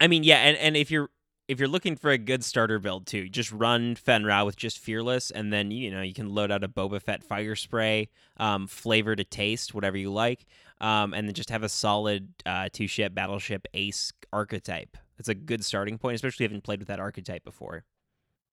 I 0.00 0.06
mean, 0.06 0.24
yeah, 0.24 0.38
and, 0.38 0.56
and 0.56 0.76
if 0.76 0.90
you're 0.90 1.10
if 1.48 1.58
you're 1.58 1.68
looking 1.68 1.96
for 1.96 2.10
a 2.10 2.16
good 2.16 2.42
starter 2.42 2.78
build 2.78 3.06
too, 3.06 3.28
just 3.28 3.52
run 3.52 3.94
Fenn 3.94 4.24
Rau 4.24 4.46
with 4.46 4.56
just 4.56 4.78
Fearless, 4.78 5.30
and 5.30 5.52
then 5.52 5.70
you 5.70 5.90
know 5.90 6.00
you 6.00 6.14
can 6.14 6.34
load 6.34 6.50
out 6.50 6.64
a 6.64 6.68
Boba 6.68 7.02
Fett 7.02 7.22
fire 7.22 7.56
spray, 7.56 8.08
um, 8.38 8.66
flavor 8.66 9.14
to 9.14 9.24
taste, 9.24 9.74
whatever 9.74 9.98
you 9.98 10.10
like 10.10 10.46
um, 10.82 11.14
and 11.14 11.26
then 11.26 11.32
just 11.32 11.50
have 11.50 11.62
a 11.62 11.68
solid 11.68 12.28
uh, 12.44 12.68
two 12.70 12.86
ship 12.86 13.14
battleship 13.14 13.66
ace 13.72 14.12
archetype. 14.32 14.96
It's 15.18 15.28
a 15.28 15.34
good 15.34 15.64
starting 15.64 15.96
point, 15.96 16.16
especially 16.16 16.44
if 16.44 16.50
you 16.50 16.54
haven't 16.54 16.64
played 16.64 16.80
with 16.80 16.88
that 16.88 16.98
archetype 16.98 17.44
before. 17.44 17.84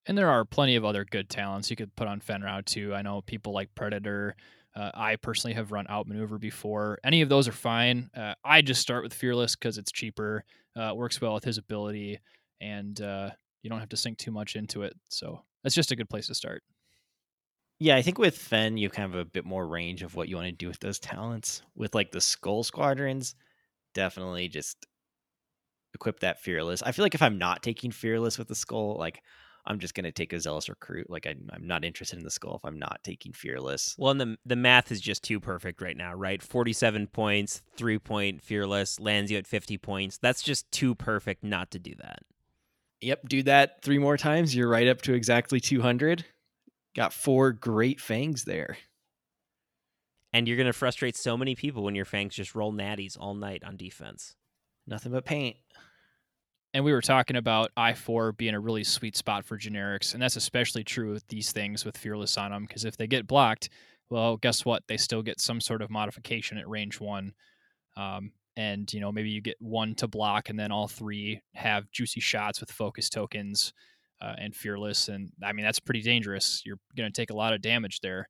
And 0.06 0.18
there 0.18 0.30
are 0.30 0.46
plenty 0.46 0.76
of 0.76 0.86
other 0.86 1.06
good 1.06 1.30
talents 1.30 1.70
you 1.70 1.76
could 1.76 1.96
put 1.96 2.08
on 2.08 2.20
Fenn 2.20 2.42
Rau 2.42 2.62
too. 2.66 2.96
I 2.96 3.02
know 3.02 3.22
people 3.22 3.54
like 3.54 3.76
Predator. 3.76 4.36
Uh, 4.76 4.92
I 4.94 5.16
personally 5.18 5.54
have 5.56 5.72
run 5.72 5.88
outmaneuver 5.88 6.38
before. 6.38 7.00
Any 7.04 7.22
of 7.22 7.30
those 7.30 7.48
are 7.48 7.54
fine. 7.54 8.10
Uh, 8.16 8.34
I 8.44 8.62
just 8.62 8.82
start 8.82 9.04
with 9.04 9.14
Fearless 9.14 9.56
because 9.56 9.78
it's 9.78 9.92
cheaper, 9.92 10.46
uh, 10.76 10.94
works 10.96 11.20
well 11.20 11.34
with 11.34 11.44
his 11.44 11.58
ability, 11.58 12.20
and 12.62 13.00
uh, 13.02 13.32
you 13.62 13.70
don't 13.70 13.80
have 13.80 13.90
to 13.90 13.98
sink 13.98 14.18
too 14.18 14.32
much 14.32 14.56
into 14.56 14.84
it. 14.84 14.94
So 15.10 15.44
that's 15.64 15.76
just 15.76 15.92
a 15.92 15.96
good 15.96 16.10
place 16.10 16.28
to 16.28 16.36
start. 16.36 16.64
Yeah, 17.80 17.96
I 17.96 18.02
think 18.02 18.18
with 18.18 18.38
Fenn, 18.38 18.78
you 18.78 18.90
kind 18.90 19.06
of 19.06 19.12
have 19.14 19.22
a 19.22 19.30
bit 19.30 19.46
more 19.46 19.66
range 19.66 20.04
of 20.04 20.16
what 20.16 20.28
you 20.28 20.36
want 20.36 20.48
to 20.48 20.52
do 20.52 20.68
with 20.68 20.80
those 20.80 21.00
talents. 21.00 21.62
With 21.76 21.96
like 21.96 22.12
the 22.12 22.22
Skull 22.22 22.64
Squadrons, 22.64 23.36
definitely 23.94 24.50
just 24.50 24.86
equip 25.94 26.20
that 26.20 26.42
Fearless. 26.42 26.84
I 26.84 26.92
feel 26.92 27.04
like 27.04 27.16
if 27.16 27.22
I'm 27.22 27.38
not 27.38 27.64
taking 27.64 27.92
Fearless 27.92 28.38
with 28.38 28.50
the 28.50 28.56
Skull, 28.56 28.98
like 28.98 29.22
I'm 29.66 29.80
just 29.80 29.94
gonna 29.94 30.12
take 30.12 30.34
a 30.34 30.40
Zealous 30.40 30.70
Recruit. 30.70 31.10
Like 31.10 31.28
I, 31.28 31.36
I'm 31.52 31.68
not 31.68 31.86
interested 31.86 32.18
in 32.18 32.24
the 32.24 32.32
Skull 32.32 32.56
if 32.56 32.66
I'm 32.66 32.80
not 32.80 33.00
taking 33.04 33.34
Fearless. 33.34 33.96
Well, 33.98 34.12
and 34.12 34.22
the 34.22 34.38
the 34.46 34.56
math 34.56 34.92
is 34.92 35.02
just 35.02 35.24
too 35.24 35.40
perfect 35.40 35.82
right 35.82 35.98
now, 35.98 36.14
right? 36.14 36.42
47 36.42 37.08
points, 37.08 37.62
three 37.76 38.00
point 38.00 38.42
Fearless 38.42 39.00
lands 39.00 39.32
you 39.32 39.38
at 39.38 39.48
50 39.48 39.78
points. 39.78 40.18
That's 40.18 40.42
just 40.42 40.72
too 40.72 40.96
perfect 40.96 41.44
not 41.44 41.72
to 41.72 41.80
do 41.80 41.94
that. 42.00 42.24
Yep, 43.02 43.30
do 43.30 43.44
that 43.44 43.82
three 43.82 43.98
more 43.98 44.18
times. 44.18 44.54
You're 44.54 44.70
right 44.70 44.88
up 44.88 45.02
to 45.04 45.14
exactly 45.14 45.60
200. 45.60 46.26
Got 46.96 47.14
four 47.14 47.54
great 47.54 48.02
fangs 48.02 48.44
there. 48.44 48.78
And 50.34 50.48
you're 50.48 50.58
going 50.58 50.68
to 50.68 50.74
frustrate 50.74 51.16
so 51.16 51.38
many 51.38 51.56
people 51.56 51.84
when 51.84 51.96
your 51.96 52.06
fangs 52.06 52.36
just 52.36 52.56
roll 52.56 52.74
natties 52.74 53.18
all 53.20 53.34
night 53.34 53.64
on 53.64 53.78
defense. 53.78 54.36
Nothing 54.86 55.12
but 55.12 55.26
paint. 55.26 55.56
And 56.74 56.86
we 56.86 56.94
were 56.94 57.02
talking 57.02 57.36
about 57.36 57.72
I4 57.76 58.32
being 58.32 58.54
a 58.54 58.60
really 58.60 58.84
sweet 58.84 59.16
spot 59.18 59.44
for 59.46 59.58
generics. 59.58 60.14
And 60.14 60.22
that's 60.22 60.36
especially 60.36 60.84
true 60.84 61.14
with 61.14 61.28
these 61.28 61.52
things 61.52 61.84
with 61.84 61.98
Fearless 61.98 62.38
on 62.38 62.52
them. 62.52 62.66
Because 62.66 62.86
if 62.86 62.96
they 62.96 63.08
get 63.08 63.28
blocked, 63.28 63.70
well, 64.10 64.38
guess 64.38 64.66
what? 64.66 64.84
They 64.88 64.98
still 64.98 65.24
get 65.24 65.40
some 65.40 65.62
sort 65.62 65.82
of 65.82 65.90
modification 65.90 66.58
at 66.58 66.68
range 66.70 67.00
one. 67.00 67.34
Um, 67.98 68.32
and 68.58 68.92
you 68.94 69.00
know 69.00 69.12
maybe 69.12 69.30
you 69.30 69.42
get 69.42 69.56
one 69.60 69.96
to 69.96 70.08
block, 70.08 70.50
and 70.50 70.60
then 70.60 70.72
all 70.72 70.88
three 70.88 71.42
have 71.56 71.90
juicy 71.92 72.20
shots 72.20 72.60
with 72.60 72.72
focus 72.72 73.10
tokens 73.10 73.74
uh, 74.22 74.36
and 74.38 74.56
fearless, 74.56 75.08
and 75.08 75.32
I 75.44 75.54
mean 75.54 75.64
that's 75.66 75.80
pretty 75.80 76.02
dangerous. 76.02 76.62
You're 76.66 76.80
going 76.98 77.12
to 77.12 77.22
take 77.22 77.32
a 77.32 77.36
lot 77.36 77.54
of 77.54 77.62
damage 77.62 78.02
there. 78.02 78.28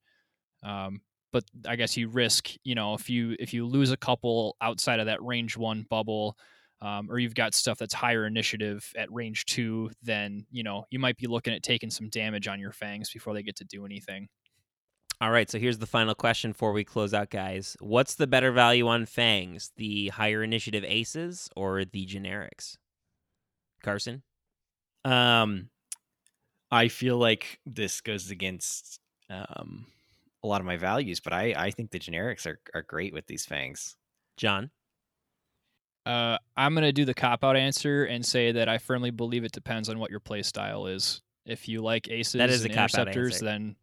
Um, 0.63 1.02
but 1.32 1.43
I 1.67 1.75
guess 1.75 1.97
you 1.97 2.10
risk, 2.10 2.52
you 2.63 2.75
know, 2.75 2.93
if 2.95 3.10
you 3.10 3.36
if 3.39 3.54
you 3.54 3.65
lose 3.65 3.91
a 3.91 3.97
couple 3.97 4.56
outside 4.62 4.99
of 4.99 5.08
that 5.08 5.23
range 5.23 5.58
one 5.58 5.86
bubble, 5.89 6.38
um, 6.82 7.10
or 7.12 7.20
you've 7.20 7.36
got 7.36 7.54
stuff 7.54 7.78
that's 7.78 7.94
higher 7.94 8.26
initiative 8.26 8.92
at 8.98 9.12
range 9.12 9.46
two, 9.46 9.92
then 10.02 10.46
you 10.52 10.63
know 10.63 10.86
you 10.92 11.00
might 11.00 11.18
be 11.18 11.28
looking 11.28 11.54
at 11.54 11.63
taking 11.63 11.89
some 11.89 12.10
damage 12.10 12.48
on 12.48 12.60
your 12.60 12.72
fangs 12.72 13.10
before 13.12 13.34
they 13.34 13.44
get 13.44 13.56
to 13.58 13.65
do 13.65 13.86
anything. 13.86 14.28
All 15.22 15.32
right, 15.32 15.50
so 15.50 15.60
here's 15.60 15.80
the 15.80 15.86
final 15.86 16.15
question 16.15 16.52
before 16.52 16.72
we 16.72 16.86
close 16.86 17.13
out, 17.13 17.30
guys. 17.30 17.76
What's 17.82 18.15
the 18.15 18.26
better 18.28 18.54
value 18.54 18.88
on 18.88 19.06
fangs, 19.06 19.72
the 19.76 20.08
higher 20.10 20.44
initiative 20.44 20.86
aces 20.88 21.50
or 21.58 21.84
the 21.84 22.06
generics? 22.06 22.78
Carson, 23.84 24.24
Um, 25.04 25.70
I 26.72 26.88
feel 26.88 27.18
like 27.18 27.60
this 27.65 28.02
goes 28.02 28.32
against 28.32 29.00
um 29.30 29.88
a 30.44 30.48
lot 30.48 30.62
of 30.62 30.65
my 30.65 30.78
values, 30.78 31.20
but 31.20 31.34
I 31.34 31.54
I 31.58 31.72
think 31.72 31.92
the 31.92 32.00
generics 32.00 32.46
are 32.46 32.60
are 32.74 32.82
great 32.84 33.13
with 33.13 33.28
these 33.28 33.46
fangs. 33.46 33.96
John, 34.38 34.72
Uh, 36.05 36.38
I'm 36.57 36.73
gonna 36.73 36.91
do 36.91 37.05
the 37.05 37.13
cop 37.13 37.43
out 37.43 37.55
answer 37.55 38.05
and 38.05 38.25
say 38.25 38.51
that 38.53 38.69
I 38.69 38.77
firmly 38.77 39.12
believe 39.12 39.43
it 39.43 39.51
depends 39.51 39.89
on 39.89 39.99
what 39.99 40.12
your 40.12 40.19
play 40.19 40.41
style 40.41 40.88
is. 40.88 41.21
If 41.45 41.67
you 41.67 41.81
like 41.81 42.09
aces 42.09 42.35
is 42.35 42.62
a 42.63 42.65
and 42.65 42.73
interceptors, 42.73 43.35
answer. 43.35 43.45
then 43.45 43.75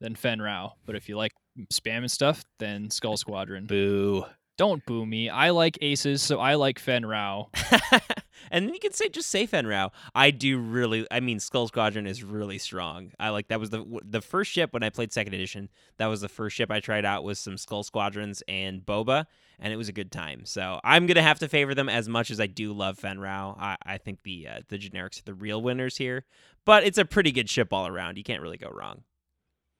then 0.00 0.14
Fenn 0.14 0.42
Rau. 0.42 0.72
But 0.84 0.96
if 0.96 1.08
you 1.08 1.16
like 1.16 1.32
spam 1.72 1.98
and 1.98 2.10
stuff, 2.10 2.44
then 2.58 2.90
Skull 2.90 3.16
Squadron. 3.16 3.66
Boo. 3.66 4.24
Don't 4.58 4.84
boo 4.84 5.06
me. 5.06 5.28
I 5.28 5.50
like 5.50 5.78
aces, 5.80 6.22
so 6.22 6.38
I 6.38 6.54
like 6.54 6.78
Fenn 6.78 7.06
Rau. 7.06 7.50
and 8.50 8.66
then 8.66 8.74
you 8.74 8.80
can 8.80 8.92
say 8.92 9.08
just 9.08 9.28
say 9.28 9.46
Fenn 9.46 9.66
Rau. 9.66 9.90
I 10.14 10.30
do 10.30 10.58
really. 10.58 11.06
I 11.10 11.20
mean, 11.20 11.40
Skull 11.40 11.68
Squadron 11.68 12.06
is 12.06 12.22
really 12.22 12.58
strong. 12.58 13.12
I 13.18 13.30
like 13.30 13.48
that 13.48 13.60
was 13.60 13.70
the 13.70 13.84
the 14.04 14.20
first 14.20 14.50
ship 14.50 14.72
when 14.72 14.82
I 14.82 14.90
played 14.90 15.12
second 15.12 15.34
edition. 15.34 15.68
That 15.98 16.06
was 16.06 16.20
the 16.20 16.28
first 16.28 16.56
ship 16.56 16.70
I 16.70 16.80
tried 16.80 17.04
out 17.04 17.24
with 17.24 17.38
some 17.38 17.56
Skull 17.56 17.82
Squadrons 17.82 18.42
and 18.48 18.84
Boba, 18.84 19.26
and 19.58 19.72
it 19.72 19.76
was 19.76 19.88
a 19.88 19.92
good 19.92 20.10
time. 20.12 20.44
So 20.44 20.80
I'm 20.84 21.06
gonna 21.06 21.22
have 21.22 21.38
to 21.40 21.48
favor 21.48 21.74
them 21.74 21.88
as 21.88 22.08
much 22.08 22.30
as 22.30 22.40
I 22.40 22.46
do 22.46 22.72
love 22.72 22.98
Fenn 22.98 23.20
Rau. 23.20 23.56
I, 23.58 23.76
I 23.84 23.98
think 23.98 24.22
the 24.22 24.48
uh, 24.48 24.60
the 24.68 24.78
generics 24.78 25.20
are 25.20 25.24
the 25.24 25.34
real 25.34 25.62
winners 25.62 25.96
here, 25.96 26.24
but 26.64 26.84
it's 26.84 26.98
a 26.98 27.04
pretty 27.04 27.32
good 27.32 27.48
ship 27.48 27.72
all 27.72 27.86
around. 27.86 28.18
You 28.18 28.24
can't 28.24 28.42
really 28.42 28.58
go 28.58 28.70
wrong. 28.70 29.02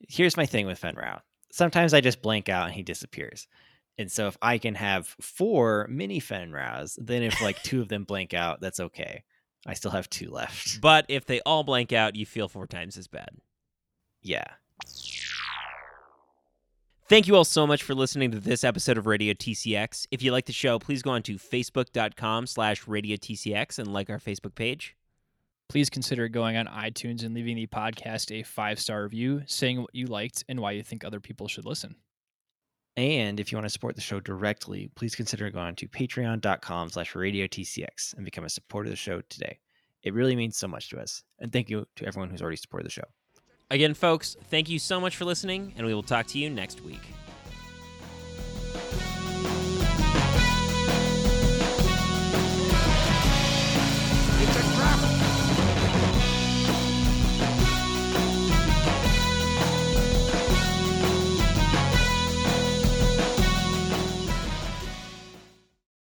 Here's 0.08 0.36
my 0.36 0.46
thing 0.46 0.66
with 0.66 0.78
Fenn 0.78 0.96
Rau. 0.96 1.20
Sometimes 1.50 1.94
I 1.94 2.00
just 2.00 2.22
blank 2.22 2.48
out 2.48 2.66
and 2.66 2.74
he 2.74 2.82
disappears. 2.82 3.46
And 3.98 4.10
so 4.10 4.26
if 4.26 4.36
I 4.40 4.58
can 4.58 4.74
have 4.74 5.14
four 5.20 5.86
mini 5.90 6.18
Fenn 6.18 6.50
Raus, 6.50 6.98
then 7.00 7.22
if 7.22 7.40
like 7.42 7.62
two 7.62 7.80
of 7.80 7.88
them 7.88 8.04
blank 8.04 8.34
out, 8.34 8.60
that's 8.60 8.80
okay. 8.80 9.24
I 9.66 9.74
still 9.74 9.90
have 9.90 10.08
two 10.10 10.30
left. 10.30 10.80
But 10.80 11.06
if 11.08 11.26
they 11.26 11.40
all 11.42 11.62
blank 11.62 11.92
out, 11.92 12.16
you 12.16 12.26
feel 12.26 12.48
four 12.48 12.66
times 12.66 12.96
as 12.96 13.06
bad. 13.06 13.30
Yeah. 14.22 14.44
Thank 17.08 17.28
you 17.28 17.36
all 17.36 17.44
so 17.44 17.66
much 17.66 17.82
for 17.82 17.94
listening 17.94 18.30
to 18.30 18.40
this 18.40 18.64
episode 18.64 18.96
of 18.96 19.06
Radio 19.06 19.34
TCX. 19.34 20.06
If 20.10 20.22
you 20.22 20.32
like 20.32 20.46
the 20.46 20.52
show, 20.52 20.78
please 20.78 21.02
go 21.02 21.10
on 21.10 21.22
to 21.24 21.34
facebook.com 21.34 22.46
slash 22.46 22.88
Radio 22.88 23.16
TCX 23.16 23.78
and 23.78 23.92
like 23.92 24.08
our 24.08 24.18
Facebook 24.18 24.54
page. 24.54 24.96
Please 25.68 25.90
consider 25.90 26.28
going 26.28 26.56
on 26.56 26.66
iTunes 26.66 27.22
and 27.22 27.34
leaving 27.34 27.56
the 27.56 27.66
podcast 27.66 28.30
a 28.30 28.42
five 28.42 28.78
star 28.78 29.02
review, 29.02 29.42
saying 29.46 29.82
what 29.82 29.94
you 29.94 30.06
liked 30.06 30.44
and 30.48 30.60
why 30.60 30.72
you 30.72 30.82
think 30.82 31.04
other 31.04 31.20
people 31.20 31.48
should 31.48 31.66
listen. 31.66 31.96
And 32.96 33.40
if 33.40 33.50
you 33.50 33.56
want 33.56 33.66
to 33.66 33.70
support 33.72 33.94
the 33.94 34.02
show 34.02 34.20
directly, 34.20 34.90
please 34.94 35.14
consider 35.14 35.50
going 35.50 35.76
to 35.76 35.88
patreon.com 35.88 36.90
slash 36.90 37.12
radiotcx 37.14 38.14
and 38.14 38.24
become 38.24 38.44
a 38.44 38.50
supporter 38.50 38.88
of 38.88 38.92
the 38.92 38.96
show 38.96 39.22
today. 39.30 39.58
It 40.02 40.14
really 40.14 40.36
means 40.36 40.56
so 40.56 40.68
much 40.68 40.90
to 40.90 41.00
us. 41.00 41.22
And 41.38 41.52
thank 41.52 41.70
you 41.70 41.86
to 41.96 42.06
everyone 42.06 42.28
who's 42.28 42.42
already 42.42 42.56
supported 42.56 42.86
the 42.86 42.90
show. 42.90 43.04
Again, 43.70 43.94
folks, 43.94 44.36
thank 44.50 44.68
you 44.68 44.78
so 44.78 45.00
much 45.00 45.16
for 45.16 45.24
listening, 45.24 45.72
and 45.76 45.86
we 45.86 45.94
will 45.94 46.02
talk 46.02 46.26
to 46.28 46.38
you 46.38 46.50
next 46.50 46.82
week. 46.82 47.00